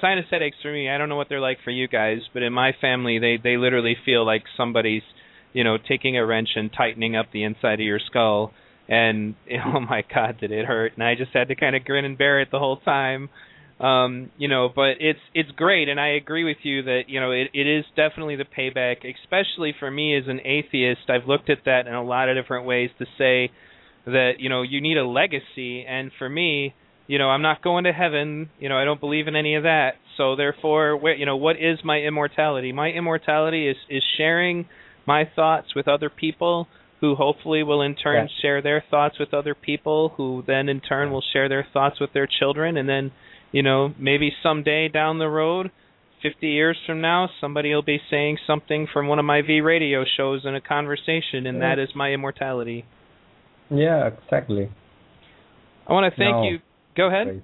[0.01, 2.53] sinus headaches for me I don't know what they're like for you guys but in
[2.53, 5.03] my family they they literally feel like somebody's
[5.55, 8.53] you know taking a wrench and tightening up the inside of your skull
[8.87, 9.35] and
[9.65, 10.93] oh my god, did it hurt!
[10.95, 13.29] And I just had to kind of grin and bear it the whole time.
[13.79, 17.31] Um, you know, but it's it's great, and I agree with you that you know
[17.31, 21.09] it, it is definitely the payback, especially for me as an atheist.
[21.09, 23.51] I've looked at that in a lot of different ways to say
[24.05, 26.73] that you know you need a legacy, and for me,
[27.07, 28.49] you know, I'm not going to heaven.
[28.59, 29.95] You know, I don't believe in any of that.
[30.15, 32.71] So therefore, where you know, what is my immortality?
[32.71, 34.67] My immortality is is sharing
[35.05, 36.67] my thoughts with other people
[37.01, 38.41] who hopefully will in turn yeah.
[38.41, 42.13] share their thoughts with other people who then in turn will share their thoughts with
[42.13, 43.11] their children and then,
[43.51, 45.71] you know, maybe someday down the road
[46.25, 50.03] 50 years from now, somebody will be saying something from one of my V radio
[50.17, 52.83] shows in a conversation, and that is my immortality.
[53.69, 54.71] Yeah, exactly.
[55.87, 56.43] I want to thank no.
[56.43, 56.59] you.
[56.97, 57.43] Go ahead.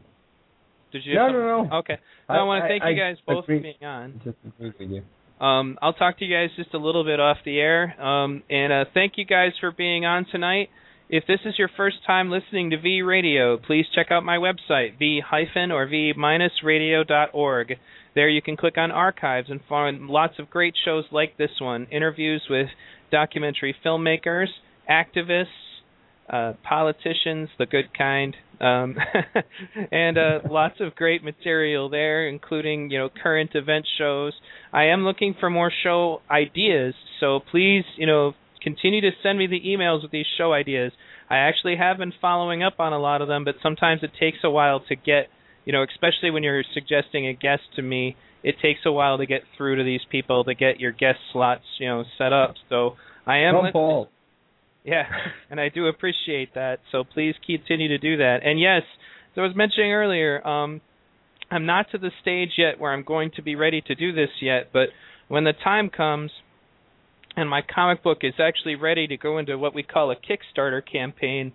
[0.92, 1.14] Did you?
[1.14, 1.78] No, no, no.
[1.80, 1.98] Okay.
[2.28, 3.60] I, I want to thank I, you guys both agree.
[3.60, 4.22] for being on.
[4.24, 5.04] Just agree with you.
[5.42, 8.00] Um, I'll talk to you guys just a little bit off the air.
[8.00, 10.70] Um, and uh, thank you guys for being on tonight.
[11.10, 14.98] If this is your first time listening to V Radio, please check out my website,
[15.00, 17.74] v hyphen or v minus radio.org.
[18.14, 21.88] There you can click on archives and find lots of great shows like this one
[21.92, 22.68] interviews with
[23.12, 24.48] documentary filmmakers,
[24.90, 25.48] activists,
[26.30, 28.96] uh, politicians, the good kind, um,
[29.92, 34.34] and uh, lots of great material there, including you know current event shows.
[34.72, 39.48] I am looking for more show ideas, so please you know continue to send me
[39.48, 40.92] the emails with these show ideas.
[41.30, 44.40] I actually have been following up on a lot of them, but sometimes it takes
[44.44, 45.28] a while to get
[45.66, 49.26] you know, especially when you're suggesting a guest to me, it takes a while to
[49.26, 52.56] get through to these people to get your guest slots you know set up.
[52.70, 52.96] So
[53.26, 53.56] I am.
[53.72, 54.10] Paul.
[54.84, 55.04] Yeah,
[55.50, 56.80] and I do appreciate that.
[56.92, 58.40] So please continue to do that.
[58.44, 58.82] And yes,
[59.34, 60.82] as I was mentioning earlier, um,
[61.50, 64.30] I'm not to the stage yet where I'm going to be ready to do this
[64.42, 64.90] yet, but
[65.28, 66.32] when the time comes
[67.36, 70.82] and my comic book is actually ready to go into what we call a Kickstarter
[70.90, 71.54] campaign,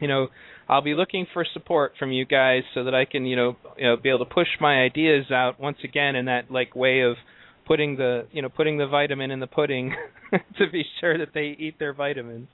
[0.00, 0.28] you know,
[0.68, 3.86] I'll be looking for support from you guys so that I can, you know, you
[3.86, 7.16] know, be able to push my ideas out once again in that like way of
[7.66, 9.94] putting the you know putting the vitamin in the pudding
[10.58, 12.48] to be sure that they eat their vitamins.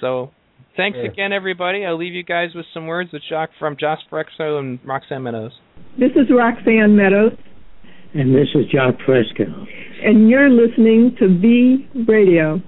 [0.00, 0.30] So
[0.76, 1.10] thanks yeah.
[1.10, 1.84] again, everybody.
[1.84, 5.52] I'll leave you guys with some words with Jock from Jacque Fresco and Roxanne Meadows.
[5.98, 7.32] This is Roxanne Meadows.
[8.14, 9.44] And this is Jacque Fresco.
[10.02, 12.62] And you're listening to V Radio.